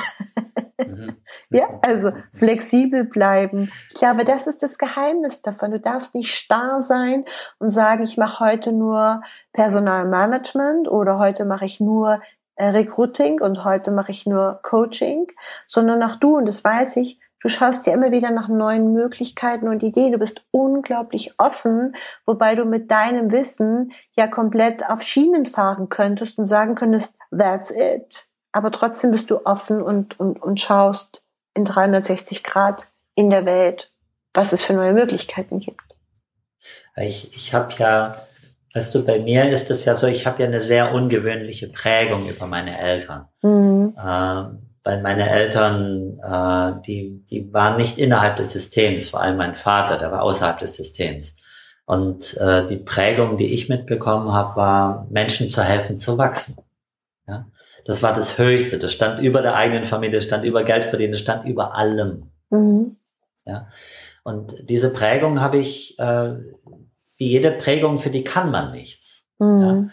[0.86, 1.16] Mhm.
[1.50, 3.70] ja, also flexibel bleiben.
[3.90, 5.72] Ich glaube, das ist das Geheimnis davon.
[5.72, 7.24] Du darfst nicht starr sein
[7.58, 12.20] und sagen, ich mache heute nur Personalmanagement oder heute mache ich nur
[12.54, 15.26] äh, Recruiting und heute mache ich nur Coaching,
[15.66, 19.68] sondern auch du, und das weiß ich, du schaust dir immer wieder nach neuen Möglichkeiten
[19.68, 20.12] und Ideen.
[20.12, 21.94] Du bist unglaublich offen,
[22.26, 27.70] wobei du mit deinem Wissen ja komplett auf Schienen fahren könntest und sagen könntest, that's
[27.70, 31.22] it aber trotzdem bist du offen und, und, und schaust
[31.54, 33.92] in 360 Grad in der Welt,
[34.34, 35.80] was es für neue Möglichkeiten gibt.
[36.96, 38.16] Ich, ich habe ja,
[38.74, 42.28] weißt du, bei mir ist es ja so, ich habe ja eine sehr ungewöhnliche Prägung
[42.28, 43.28] über meine Eltern.
[43.42, 43.96] Mhm.
[44.04, 49.54] Ähm, weil meine Eltern, äh, die, die waren nicht innerhalb des Systems, vor allem mein
[49.56, 51.36] Vater, der war außerhalb des Systems.
[51.84, 56.56] Und äh, die Prägung, die ich mitbekommen habe, war, Menschen zu helfen zu wachsen.
[57.26, 57.46] Ja?
[57.84, 58.78] Das war das Höchste.
[58.78, 62.30] Das stand über der eigenen Familie, das stand über Geld verdienen, das stand über allem.
[62.50, 62.96] Mhm.
[63.46, 63.68] Ja.
[64.22, 66.34] Und diese Prägung habe ich, äh,
[67.16, 69.22] wie jede Prägung, für die kann man nichts.
[69.38, 69.62] Mhm.
[69.62, 69.88] Ja.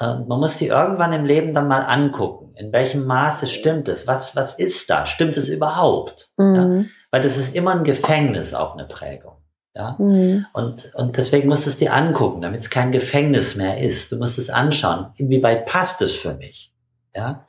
[0.00, 2.54] Und man muss die irgendwann im Leben dann mal angucken.
[2.56, 4.06] In welchem Maße stimmt es?
[4.06, 5.06] Was, was ist da?
[5.06, 6.30] Stimmt es überhaupt?
[6.36, 6.54] Mhm.
[6.54, 6.84] Ja.
[7.10, 9.38] Weil das ist immer ein Gefängnis, auch eine Prägung.
[9.74, 9.96] Ja?
[9.98, 10.46] Mhm.
[10.52, 14.12] Und, und deswegen musst du es dir angucken, damit es kein Gefängnis mehr ist.
[14.12, 16.72] Du musst es anschauen, inwieweit passt es für mich.
[17.14, 17.46] Ja?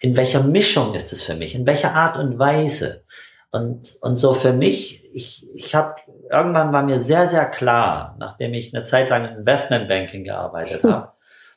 [0.00, 1.54] In welcher Mischung ist es für mich?
[1.54, 3.04] In welcher Art und Weise?
[3.52, 5.94] Und, und so für mich, ich, ich habe,
[6.30, 11.12] irgendwann war mir sehr, sehr klar, nachdem ich eine Zeit lang in Investmentbanking gearbeitet habe,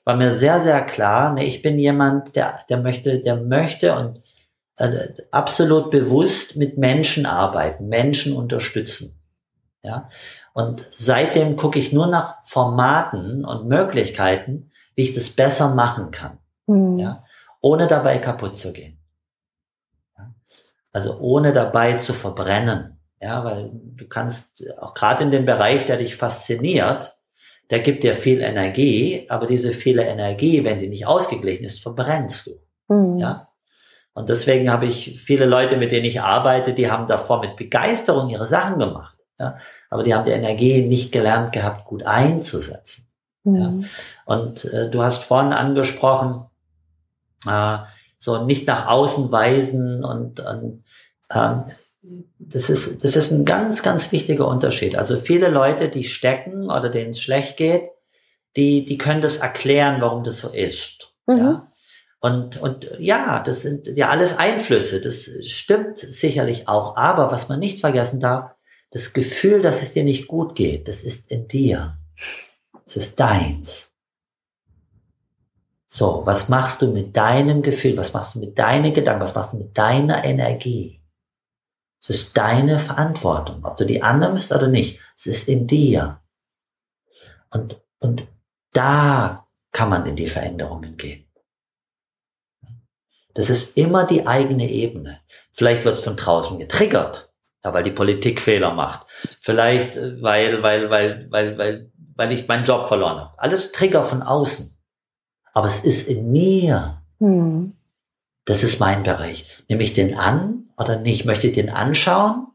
[0.10, 4.22] war mir sehr, sehr klar, ne, ich bin jemand, der, der möchte, der möchte und
[4.78, 9.22] äh, absolut bewusst mit Menschen arbeiten, Menschen unterstützen.
[9.84, 10.10] Ja.
[10.54, 16.39] Und seitdem gucke ich nur nach Formaten und Möglichkeiten, wie ich das besser machen kann.
[16.67, 16.98] Mhm.
[16.98, 17.24] Ja
[17.62, 19.00] ohne dabei kaputt zu gehen.
[20.17, 20.34] Ja?
[20.91, 23.00] Also ohne dabei zu verbrennen.
[23.22, 27.18] Ja, weil du kannst auch gerade in dem Bereich, der dich fasziniert,
[27.69, 32.47] der gibt dir viel Energie, aber diese viele Energie, wenn die nicht ausgeglichen ist, verbrennst
[32.47, 32.93] du.
[32.93, 33.17] Mhm.
[33.19, 33.49] Ja.
[34.13, 38.29] Und deswegen habe ich viele Leute, mit denen ich arbeite, die haben davor mit Begeisterung
[38.29, 39.17] ihre Sachen gemacht.
[39.39, 39.58] Ja,
[39.89, 43.08] aber die haben die Energie nicht gelernt gehabt, gut einzusetzen.
[43.43, 43.55] Mhm.
[43.55, 43.73] Ja.
[44.25, 46.45] Und äh, du hast vorhin angesprochen,
[47.47, 47.77] äh,
[48.17, 50.84] so nicht nach außen weisen und, und
[51.34, 51.63] ähm,
[52.39, 54.95] das ist, das ist ein ganz, ganz wichtiger Unterschied.
[54.95, 57.89] Also viele Leute, die stecken oder denen es schlecht geht,
[58.55, 61.13] die, die können das erklären, warum das so ist.
[61.27, 61.38] Mhm.
[61.38, 61.71] Ja?
[62.21, 64.99] Und, und ja, das sind ja alles Einflüsse.
[64.99, 66.97] Das stimmt sicherlich auch.
[66.97, 68.51] Aber was man nicht vergessen darf,
[68.91, 71.97] das Gefühl, dass es dir nicht gut geht, das ist in dir.
[72.85, 73.93] Es ist deins.
[75.88, 77.95] So, was machst du mit deinem Gefühl?
[77.97, 79.21] Was machst du mit deinen Gedanken?
[79.21, 80.98] Was machst du mit deiner Energie?
[82.01, 84.99] Es ist deine Verantwortung, ob du die annimmst oder nicht.
[85.15, 86.21] Es ist in dir.
[87.51, 88.27] Und, und
[88.71, 91.25] da kann man in die Veränderungen gehen.
[93.33, 95.21] Das ist immer die eigene Ebene.
[95.51, 97.31] Vielleicht wird es von draußen getriggert.
[97.63, 99.05] Ja, weil die Politik Fehler macht.
[99.41, 103.33] Vielleicht, äh, weil, weil, weil, weil, weil, weil ich meinen Job verloren habe.
[103.38, 104.77] Alles Trigger von außen.
[105.53, 107.01] Aber es ist in mir.
[107.19, 107.75] Mhm.
[108.45, 109.45] Das ist mein Bereich.
[109.67, 111.25] Nehme ich den an oder nicht?
[111.25, 112.47] Möchte ich den anschauen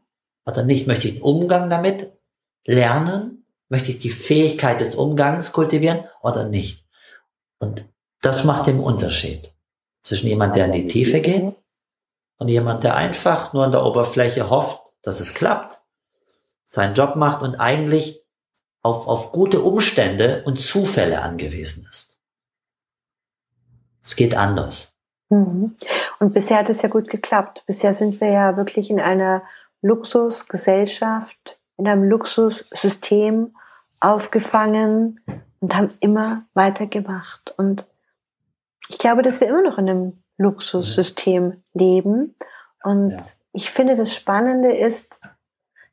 [0.45, 0.87] oder nicht?
[0.87, 2.11] Möchte ich den Umgang damit
[2.65, 3.45] lernen?
[3.69, 6.85] Möchte ich die Fähigkeit des Umgangs kultivieren oder nicht?
[7.59, 7.85] Und
[8.21, 9.53] das macht den Unterschied
[10.01, 11.53] zwischen jemand, der in die Tiefe geht
[12.37, 15.79] und jemand, der einfach nur an der Oberfläche hofft, dass es klappt,
[16.63, 18.23] seinen Job macht und eigentlich
[18.81, 22.19] auf, auf gute Umstände und Zufälle angewiesen ist.
[24.03, 24.94] Es geht anders.
[25.29, 25.75] Mhm.
[26.19, 27.63] Und bisher hat es ja gut geklappt.
[27.65, 29.43] Bisher sind wir ja wirklich in einer
[29.81, 33.55] Luxusgesellschaft, in einem Luxussystem
[33.99, 35.19] aufgefangen
[35.59, 37.53] und haben immer weitergemacht.
[37.57, 37.85] Und
[38.87, 42.35] ich glaube, dass wir immer noch in einem Luxussystem leben.
[42.83, 43.19] Und ja.
[43.53, 45.19] ich finde, das Spannende ist,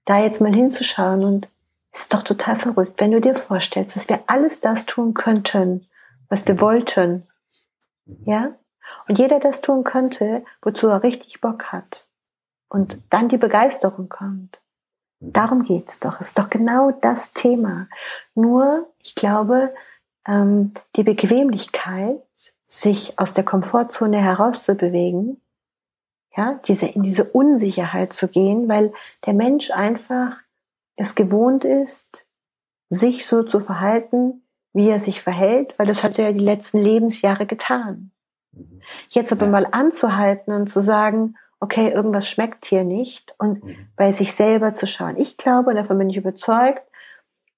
[0.04, 1.48] da jetzt mal hinzuschauen und
[1.92, 5.86] es ist doch total verrückt, wenn du dir vorstellst, dass wir alles das tun könnten,
[6.28, 7.26] was wir wollten.
[8.24, 8.54] Ja?
[9.08, 12.06] Und jeder das tun könnte, wozu er richtig Bock hat.
[12.68, 14.60] Und dann die Begeisterung kommt.
[15.20, 16.20] Darum geht's doch.
[16.20, 17.88] Es ist doch genau das Thema.
[18.34, 19.72] Nur, ich glaube,
[20.26, 22.22] ähm, die Bequemlichkeit,
[22.66, 25.40] sich aus der Komfortzone herauszubewegen,
[26.36, 28.92] ja, diese, in diese Unsicherheit zu gehen, weil
[29.26, 30.38] der Mensch einfach
[30.96, 32.26] es gewohnt ist,
[32.88, 36.78] sich so zu verhalten, wie er sich verhält, weil das hat er ja die letzten
[36.78, 38.10] Lebensjahre getan.
[39.08, 43.88] Jetzt aber mal anzuhalten und zu sagen, okay, irgendwas schmeckt hier nicht und mhm.
[43.96, 45.16] bei sich selber zu schauen.
[45.16, 46.84] Ich glaube, und davon bin ich überzeugt,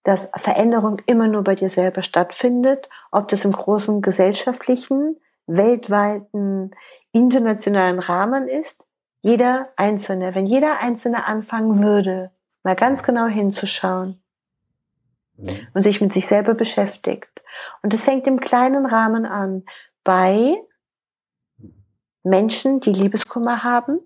[0.03, 6.73] dass Veränderung immer nur bei dir selber stattfindet, ob das im großen gesellschaftlichen, weltweiten,
[7.13, 8.85] internationalen Rahmen ist.
[9.23, 12.31] Jeder Einzelne, wenn jeder Einzelne anfangen würde,
[12.63, 14.23] mal ganz genau hinzuschauen
[15.39, 15.67] mhm.
[15.73, 17.43] und sich mit sich selber beschäftigt.
[17.83, 19.65] Und das fängt im kleinen Rahmen an
[20.03, 20.57] bei
[22.25, 24.01] Menschen, die Liebeskummer haben,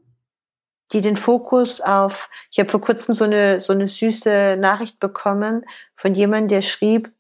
[0.93, 5.65] die den Fokus auf, ich habe vor kurzem so eine, so eine süße Nachricht bekommen
[5.95, 7.13] von jemandem, der schrieb,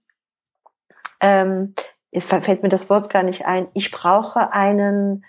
[1.20, 1.74] ähm,
[2.10, 5.24] es fällt mir das Wort gar nicht ein, ich brauche einen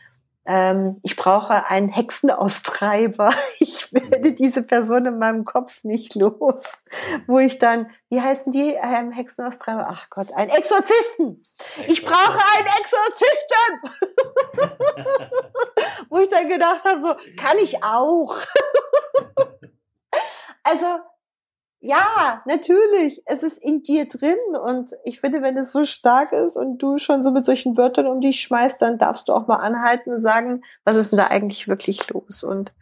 [0.45, 3.34] ähm, ich brauche einen Hexenaustreiber.
[3.62, 6.62] Ich werde diese Person in meinem Kopf nicht los.
[7.28, 9.88] Wo ich dann, wie heißen die ähm, Hexenaustreiber?
[9.89, 11.43] Ach Gott, einen Exorzisten.
[11.88, 13.82] Ich brauche einen Exorzisten.
[16.10, 18.38] Wo ich dann gedacht habe, so, kann ich auch.
[20.63, 20.99] also,
[21.82, 23.22] ja, natürlich.
[23.26, 24.38] Es ist in dir drin.
[24.63, 28.08] Und ich finde, wenn es so stark ist und du schon so mit solchen Wörtern
[28.08, 31.28] um dich schmeißt, dann darfst du auch mal anhalten und sagen, was ist denn da
[31.28, 32.44] eigentlich wirklich los?
[32.44, 32.74] Und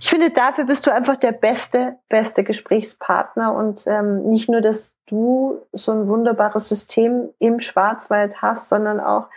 [0.00, 3.54] ich finde, dafür bist du einfach der beste, beste Gesprächspartner.
[3.54, 9.28] Und ähm, nicht nur, dass du so ein wunderbares System im Schwarzwald hast, sondern auch,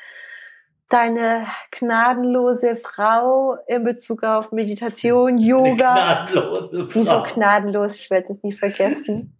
[0.90, 6.28] deine gnadenlose Frau in Bezug auf Meditation, Yoga.
[6.32, 7.00] Gnadenlose Frau.
[7.00, 7.96] Wieso gnadenlos?
[7.96, 9.38] Ich werde es nie vergessen.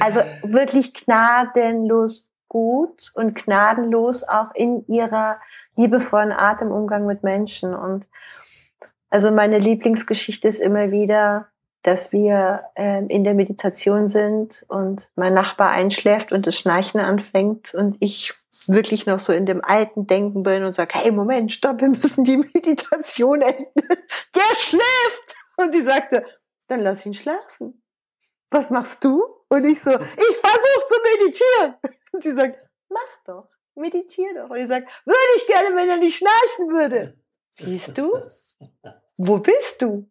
[0.00, 5.40] Also wirklich gnadenlos gut und gnadenlos auch in ihrer
[5.76, 7.74] liebevollen Art im Umgang mit Menschen.
[7.74, 8.08] Und
[9.10, 11.48] also meine Lieblingsgeschichte ist immer wieder,
[11.82, 17.74] dass wir äh, in der Meditation sind und mein Nachbar einschläft und das Schnarchen anfängt
[17.74, 18.34] und ich
[18.68, 22.24] wirklich noch so in dem alten Denken bin und sage, hey, Moment, stopp, wir müssen
[22.24, 23.88] die Meditation enden.
[24.34, 25.34] Der schläft!
[25.56, 26.24] Und sie sagte,
[26.68, 27.82] dann lass ihn schlafen.
[28.50, 29.22] Was machst du?
[29.48, 31.74] Und ich so, ich versuche zu meditieren.
[32.12, 34.50] Und sie sagt, mach doch, meditiere doch.
[34.50, 37.18] Und ich sage, würde ich gerne, wenn er nicht schnarchen würde.
[37.52, 38.10] Siehst du?
[39.16, 40.08] Wo bist du?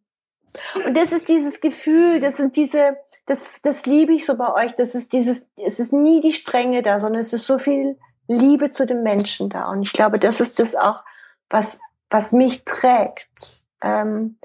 [0.86, 4.74] Und das ist dieses Gefühl, das sind diese, das, das liebe ich so bei euch,
[4.76, 8.71] das ist dieses, es ist nie die Strenge da, sondern es ist so viel Liebe
[8.71, 9.69] zu den Menschen da.
[9.69, 11.03] Und ich glaube, das ist das auch,
[11.49, 13.63] was, was mich trägt.
[13.81, 14.38] Ähm,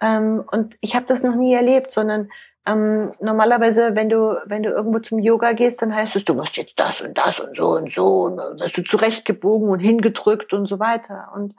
[0.00, 2.30] ähm, und ich habe das noch nie erlebt, sondern
[2.66, 6.56] ähm, normalerweise, wenn du, wenn du irgendwo zum Yoga gehst, dann heißt es, du musst
[6.56, 10.52] jetzt das und das und so und so und dann wirst du zurechtgebogen und hingedrückt
[10.52, 11.32] und so weiter.
[11.34, 11.54] Und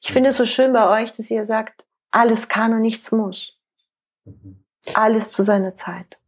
[0.00, 3.56] ich finde es so schön bei euch, dass ihr sagt, alles kann und nichts muss.
[4.24, 4.62] Mhm.
[4.94, 6.18] Alles zu seiner Zeit.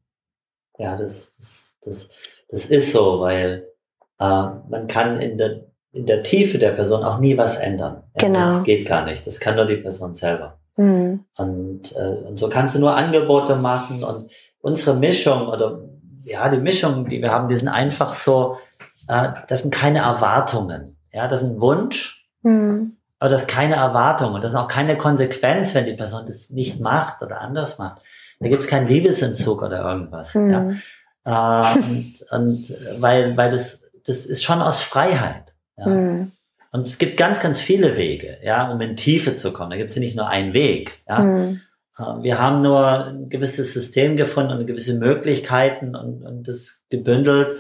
[0.79, 2.09] Ja, das, das, das,
[2.49, 3.74] das ist so, weil
[4.19, 8.03] man kann in der, in der Tiefe der Person auch nie was ändern.
[8.15, 8.39] Genau.
[8.39, 9.27] Das geht gar nicht.
[9.27, 10.59] Das kann nur die Person selber.
[10.77, 11.25] Mhm.
[11.37, 15.81] Und, äh, und so kannst du nur Angebote machen und unsere Mischung oder
[16.25, 18.57] ja, die Mischung, die wir haben, die sind einfach so,
[19.09, 20.97] äh, das sind keine Erwartungen.
[21.13, 22.21] Ja, das ist ein Wunsch.
[22.43, 22.99] Mhm.
[23.19, 26.51] aber das ist keine Erwartung und das ist auch keine Konsequenz, wenn die Person das
[26.51, 28.03] nicht macht oder anders macht.
[28.39, 30.35] Da gibt es keinen Liebesentzug oder irgendwas.
[30.35, 30.51] Mhm.
[31.25, 31.63] Ja?
[31.63, 35.55] Äh, und, und weil, weil das, das ist schon aus Freiheit.
[35.77, 35.87] Ja?
[35.87, 36.33] Mhm.
[36.73, 39.71] Und es gibt ganz, ganz viele Wege, ja, um in Tiefe zu kommen.
[39.71, 41.01] Da gibt es ja nicht nur einen Weg.
[41.09, 41.21] Ja?
[41.21, 41.61] Mhm.
[42.23, 47.59] Wir haben nur ein gewisses System gefunden und gewisse Möglichkeiten und, und das gebündelt,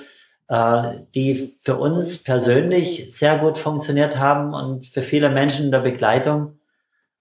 [0.49, 5.81] äh, die für uns persönlich sehr gut funktioniert haben und für viele Menschen in der
[5.81, 6.59] Begleitung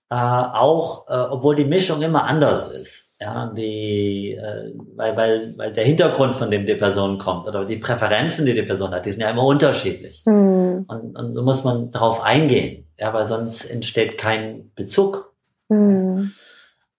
[0.10, 3.13] äh, auch, äh, obwohl die Mischung immer anders ist.
[3.24, 7.78] Ja, die, äh, weil, weil, weil der Hintergrund, von dem die Person kommt oder die
[7.78, 10.24] Präferenzen, die die Person hat, die sind ja immer unterschiedlich.
[10.26, 10.84] Mhm.
[10.90, 15.34] Und, und so muss man darauf eingehen, ja, weil sonst entsteht kein Bezug.
[15.70, 16.34] Mhm.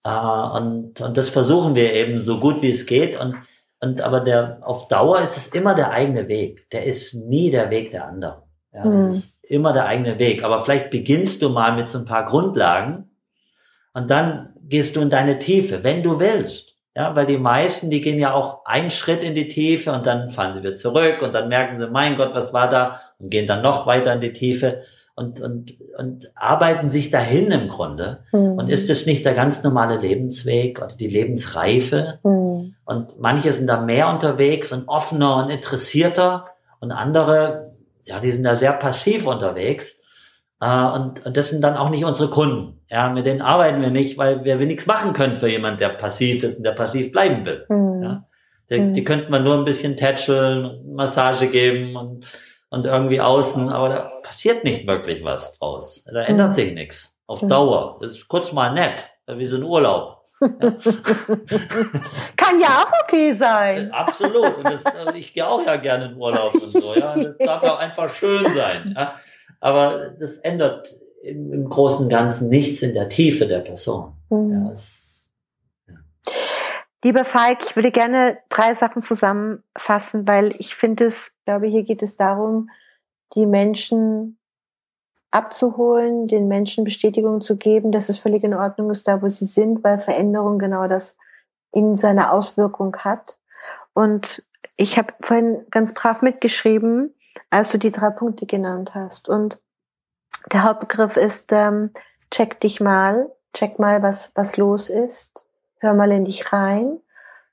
[0.02, 3.20] Äh, und, und das versuchen wir eben so gut wie es geht.
[3.20, 3.34] Und,
[3.82, 6.70] und aber der, auf Dauer ist es immer der eigene Weg.
[6.70, 8.38] Der ist nie der Weg der anderen.
[8.72, 8.92] Ja, mhm.
[8.92, 10.42] Es ist immer der eigene Weg.
[10.42, 13.10] Aber vielleicht beginnst du mal mit so ein paar Grundlagen
[13.92, 16.74] und dann gehst du in deine Tiefe, wenn du willst.
[16.96, 20.30] Ja, weil die meisten, die gehen ja auch einen Schritt in die Tiefe und dann
[20.30, 23.00] fallen sie wieder zurück und dann merken sie, mein Gott, was war da?
[23.18, 24.82] Und gehen dann noch weiter in die Tiefe
[25.16, 28.20] und, und, und arbeiten sich dahin im Grunde.
[28.32, 28.58] Mhm.
[28.58, 32.20] Und ist es nicht der ganz normale Lebensweg oder die Lebensreife?
[32.22, 32.74] Mhm.
[32.84, 36.46] Und manche sind da mehr unterwegs und offener und interessierter
[36.78, 39.96] und andere, ja, die sind da sehr passiv unterwegs.
[40.64, 42.80] Äh, und, und das sind dann auch nicht unsere Kunden.
[42.90, 45.90] Ja, mit denen arbeiten wir nicht, weil wir, wir nichts machen können für jemanden, der
[45.90, 47.66] passiv ist und der passiv bleiben will.
[47.68, 48.02] Mhm.
[48.02, 48.24] Ja,
[48.70, 49.04] die, die mhm.
[49.04, 52.26] könnten wir nur ein bisschen tätscheln, Massage geben und
[52.74, 56.04] und irgendwie außen, aber da passiert nicht wirklich was draus.
[56.12, 56.54] Da ändert mhm.
[56.54, 57.48] sich nichts auf mhm.
[57.48, 57.98] Dauer.
[58.00, 60.22] Das ist kurz mal nett, wie so ein Urlaub.
[60.44, 60.72] Ja.
[62.36, 63.90] Kann ja auch okay sein.
[63.92, 64.58] Absolut.
[64.58, 66.94] Und das, also ich gehe auch ja gerne in Urlaub und so.
[66.94, 68.94] Ja, das darf auch einfach schön sein.
[68.94, 69.14] Ja.
[69.64, 74.12] Aber das ändert im, im Großen und Ganzen nichts in der Tiefe der Person.
[74.28, 74.52] Mhm.
[74.66, 75.30] Ja, es,
[75.86, 75.94] ja.
[77.02, 82.02] Lieber Falk, ich würde gerne drei Sachen zusammenfassen, weil ich finde es, glaube, hier geht
[82.02, 82.68] es darum,
[83.34, 84.38] die Menschen
[85.30, 89.46] abzuholen, den Menschen Bestätigung zu geben, dass es völlig in Ordnung ist, da wo sie
[89.46, 91.16] sind, weil Veränderung genau das
[91.72, 93.38] in seiner Auswirkung hat.
[93.94, 94.46] Und
[94.76, 97.13] ich habe vorhin ganz brav mitgeschrieben,
[97.50, 99.28] als du die drei Punkte genannt hast.
[99.28, 99.60] Und
[100.52, 101.90] der Hauptbegriff ist, ähm,
[102.30, 105.44] check dich mal, check mal, was, was los ist
[105.84, 106.98] hör mal in dich rein,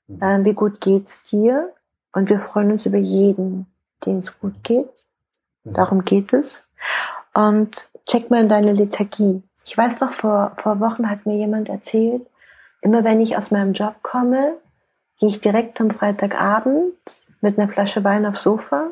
[0.08, 0.22] mhm.
[0.22, 1.72] äh, wie gut geht's dir?
[2.12, 3.66] Und wir freuen uns über jeden,
[4.04, 4.88] den es gut geht.
[5.64, 5.72] Mhm.
[5.74, 6.68] Darum geht es.
[7.34, 9.42] Und check mal in deine Lethargie.
[9.64, 12.26] Ich weiß noch, vor, vor Wochen hat mir jemand erzählt,
[12.80, 14.54] immer wenn ich aus meinem Job komme,
[15.20, 16.94] gehe ich direkt am Freitagabend
[17.40, 18.90] mit einer Flasche Wein aufs Sofa.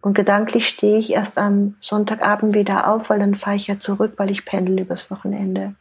[0.00, 4.14] Und gedanklich stehe ich erst am Sonntagabend wieder auf, weil dann fahre ich ja zurück,
[4.16, 5.74] weil ich pendel übers Wochenende.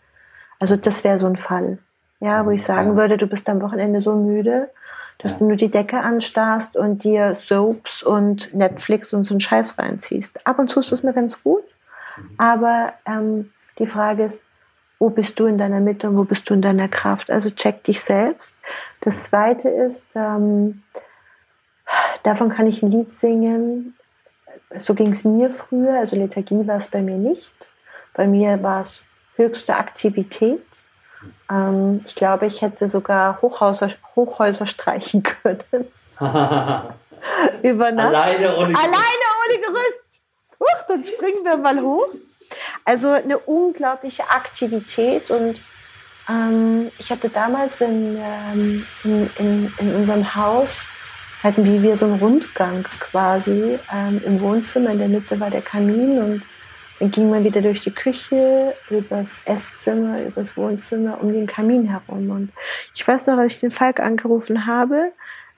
[0.60, 1.78] Also das wäre so ein Fall.
[2.20, 4.70] Ja, wo ich sagen würde, du bist am Wochenende so müde,
[5.18, 5.38] dass ja.
[5.40, 10.48] du nur die Decke anstarrst und dir Soaps und Netflix und so einen Scheiß reinziehst.
[10.48, 11.64] Ab und zu ist es mir ganz gut,
[12.16, 12.30] mhm.
[12.38, 14.40] aber ähm, die Frage ist,
[15.00, 17.30] wo bist du in deiner Mitte und wo bist du in deiner Kraft?
[17.30, 18.56] Also check dich selbst.
[19.02, 20.84] Das zweite ist, ähm,
[22.24, 23.96] davon kann ich ein Lied singen.
[24.80, 27.72] So ging es mir früher, also Lethargie war es bei mir nicht.
[28.14, 29.04] Bei mir war es
[29.36, 30.64] höchste Aktivität.
[31.50, 35.88] Ähm, ich glaube, ich hätte sogar Hochhäuser, Hochhäuser streichen können.
[37.62, 38.16] Über Nacht.
[38.16, 38.84] Alleine ohne Gerüst.
[38.84, 40.22] Alleine ohne Gerüst.
[40.60, 42.10] Huch, dann springen wir mal hoch.
[42.86, 45.64] Also eine unglaubliche Aktivität und
[46.30, 50.86] ähm, ich hatte damals in, ähm, in, in, in, unserem Haus,
[51.44, 54.92] hatten wir so einen Rundgang quasi ähm, im Wohnzimmer.
[54.92, 56.44] In der Mitte war der Kamin und
[57.00, 62.30] dann ging man wieder durch die Küche, übers Esszimmer, übers Wohnzimmer, um den Kamin herum.
[62.30, 62.54] Und
[62.96, 65.12] ich weiß noch, als ich den Falk angerufen habe,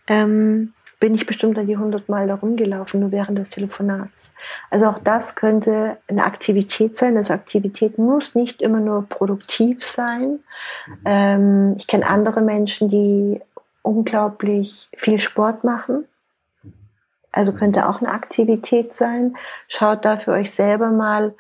[0.07, 4.31] ähm, bin ich bestimmt an die 100 Mal da rumgelaufen, nur während des Telefonats.
[4.71, 7.15] Also auch das könnte eine Aktivität sein.
[7.15, 10.39] Also Aktivität muss nicht immer nur produktiv sein.
[10.87, 10.93] Mhm.
[11.05, 13.39] Ähm, ich kenne andere Menschen, die
[13.85, 16.05] unglaublich viel Sport machen
[17.35, 19.35] also könnte auch eine Aktivität sein.
[19.67, 21.35] Schaut da für euch selber mal.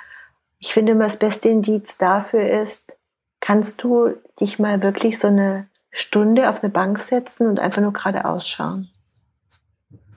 [0.59, 2.97] Ich finde immer das beste Indiz dafür ist,
[3.39, 7.93] kannst du dich mal wirklich so eine Stunde auf eine Bank setzen und einfach nur
[7.93, 8.89] gerade ausschauen.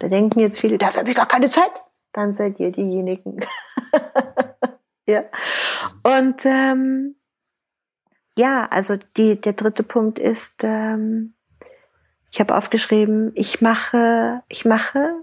[0.01, 1.71] Da denken jetzt viele, dafür habe ich gar keine Zeit.
[2.13, 3.45] Dann seid ihr diejenigen.
[5.07, 5.23] ja.
[6.03, 7.15] Und ähm,
[8.35, 11.35] ja, also die, der dritte Punkt ist, ähm,
[12.31, 15.15] ich habe aufgeschrieben, ich mache, ich mache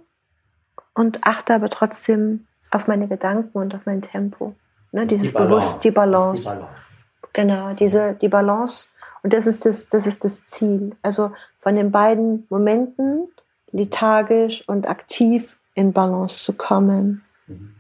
[0.94, 4.56] und achte aber trotzdem auf meine Gedanken und auf mein Tempo.
[4.92, 5.06] Ne?
[5.06, 5.56] Dieses die Balance.
[5.56, 6.44] Bewusst, die Balance.
[6.44, 7.02] Die Balance.
[7.34, 8.90] Genau, diese, die Balance.
[9.22, 10.96] Und das ist das, das ist das Ziel.
[11.02, 13.28] Also von den beiden Momenten,
[13.72, 17.24] lethargisch und aktiv in Balance zu kommen.
[17.48, 17.76] Mhm.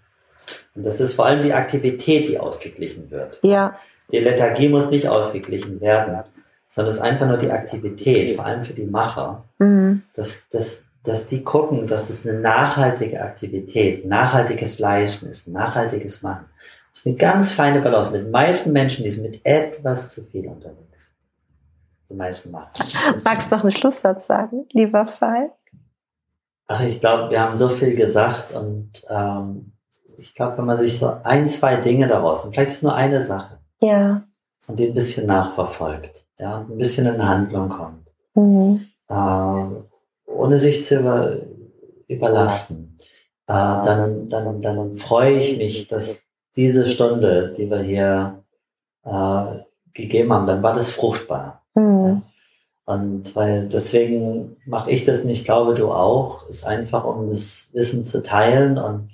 [0.75, 3.39] Und das ist vor allem die Aktivität, die ausgeglichen wird.
[3.43, 3.75] Ja.
[4.11, 6.23] Die Lethargie muss nicht ausgeglichen werden,
[6.75, 10.03] sondern es ist einfach nur die Aktivität, vor allem für die Macher, Mhm.
[10.13, 16.45] dass, dass, dass die gucken, dass es eine nachhaltige Aktivität, nachhaltiges Leisten ist, nachhaltiges Machen.
[16.91, 18.11] Das ist eine ganz feine Balance.
[18.11, 21.13] Mit den meisten Menschen, die sind mit etwas zu viel unterwegs.
[22.09, 22.69] Die meisten machen.
[23.23, 25.51] Magst du noch einen Schlusssatz sagen, lieber Fall?
[26.67, 29.71] Ach, ich glaube, wir haben so viel gesagt und ähm,
[30.17, 33.21] ich glaube, wenn man sich so ein, zwei Dinge daraus, und vielleicht ist nur eine
[33.21, 34.23] Sache, Ja.
[34.67, 38.85] und die ein bisschen nachverfolgt, ja, ein bisschen in Handlung kommt, Mhm.
[39.09, 39.65] äh,
[40.31, 41.37] ohne sich zu über,
[42.07, 42.97] überlasten,
[43.47, 46.23] äh, dann, dann, dann freue ich mich, dass
[46.55, 48.43] diese Stunde, die wir hier
[49.03, 49.59] äh,
[49.93, 51.63] gegeben haben, dann war das fruchtbar.
[51.75, 52.23] Mhm.
[52.85, 58.05] Und weil deswegen mache ich das nicht, glaube du auch, ist einfach um das Wissen
[58.05, 59.09] zu teilen und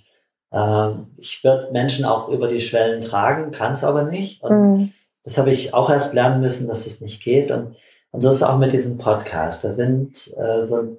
[0.52, 4.44] äh, ich würde Menschen auch über die Schwellen tragen, kann es aber nicht.
[4.44, 4.94] Und Mhm.
[5.24, 7.52] Das habe ich auch erst lernen müssen, dass es nicht geht.
[7.52, 7.76] Und,
[8.12, 9.64] und so ist es auch mit diesem Podcast.
[9.64, 10.98] Da sind äh, so ein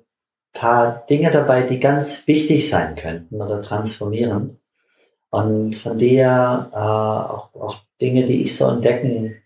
[0.53, 4.59] paar Dinge dabei, die ganz wichtig sein könnten oder transformieren.
[5.31, 9.37] Und von der äh, auch, auch Dinge, die ich so entdecken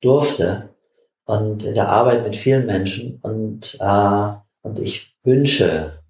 [0.00, 0.70] durfte
[1.24, 3.18] und in der Arbeit mit vielen Menschen.
[3.22, 4.28] Und, äh,
[4.62, 6.02] und ich wünsche,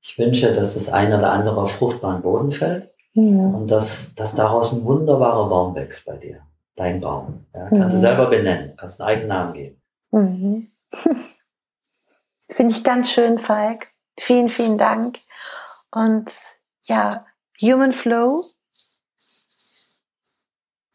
[0.00, 3.54] ich wünsche, dass das eine oder andere auf fruchtbaren Boden fällt Mhm.
[3.54, 6.40] und dass, dass daraus ein wunderbarer Baum wächst bei dir.
[6.76, 7.46] Dein Baum.
[7.54, 8.00] Ja, kannst du Mhm.
[8.00, 9.82] selber benennen, kannst einen eigenen Namen geben.
[10.10, 10.72] Mhm.
[12.50, 13.88] Finde ich ganz schön, Falk.
[14.18, 15.18] Vielen, vielen Dank.
[15.90, 16.32] Und
[16.84, 17.26] ja,
[17.60, 18.46] Human Flow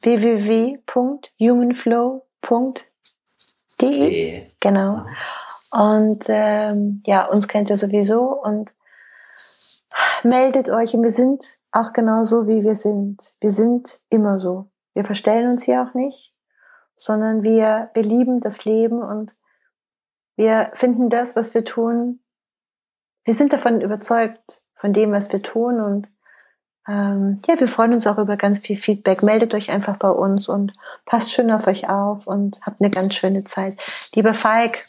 [0.02, 2.84] www.humanflow.de
[3.80, 4.52] Okay.
[4.60, 5.06] Genau.
[5.72, 8.74] Und ähm, ja, uns kennt ihr sowieso und
[10.24, 13.36] meldet euch und wir sind auch genau so, wie wir sind.
[13.40, 14.70] Wir sind immer so.
[14.98, 16.34] Wir verstellen uns hier auch nicht,
[16.96, 19.36] sondern wir, wir lieben das Leben und
[20.36, 22.20] wir finden das, was wir tun.
[23.24, 26.08] Wir sind davon überzeugt, von dem, was wir tun und
[26.88, 29.22] ähm, ja, wir freuen uns auch über ganz viel Feedback.
[29.22, 30.74] Meldet euch einfach bei uns und
[31.06, 33.78] passt schön auf euch auf und habt eine ganz schöne Zeit.
[34.16, 34.84] Lieber Falk,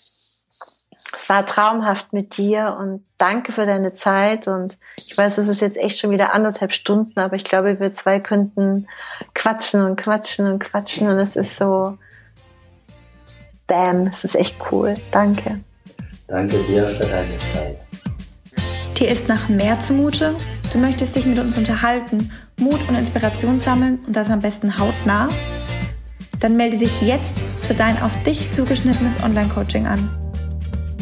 [1.15, 4.47] es war traumhaft mit dir und danke für deine Zeit.
[4.47, 7.93] Und ich weiß, es ist jetzt echt schon wieder anderthalb Stunden, aber ich glaube, wir
[7.93, 8.87] zwei könnten
[9.35, 11.97] quatschen und quatschen und quatschen und es ist so,
[13.67, 14.97] bam, es ist echt cool.
[15.11, 15.61] Danke.
[16.27, 17.79] Danke dir für deine Zeit.
[18.99, 20.35] Dir ist nach mehr zumute?
[20.73, 22.31] Du möchtest dich mit uns unterhalten,
[22.61, 25.29] Mut und Inspiration sammeln und das am besten hautnah?
[26.41, 30.28] Dann melde dich jetzt für dein auf dich zugeschnittenes Online-Coaching an.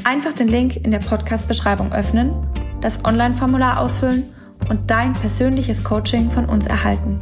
[0.06, 2.32] Einfach den Link in der Podcast-Beschreibung öffnen,
[2.80, 4.22] das Online-Formular ausfüllen
[4.70, 7.18] und dein persönliches Coaching von uns erhalten.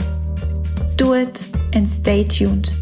[0.98, 2.74] Do it and stay tuned.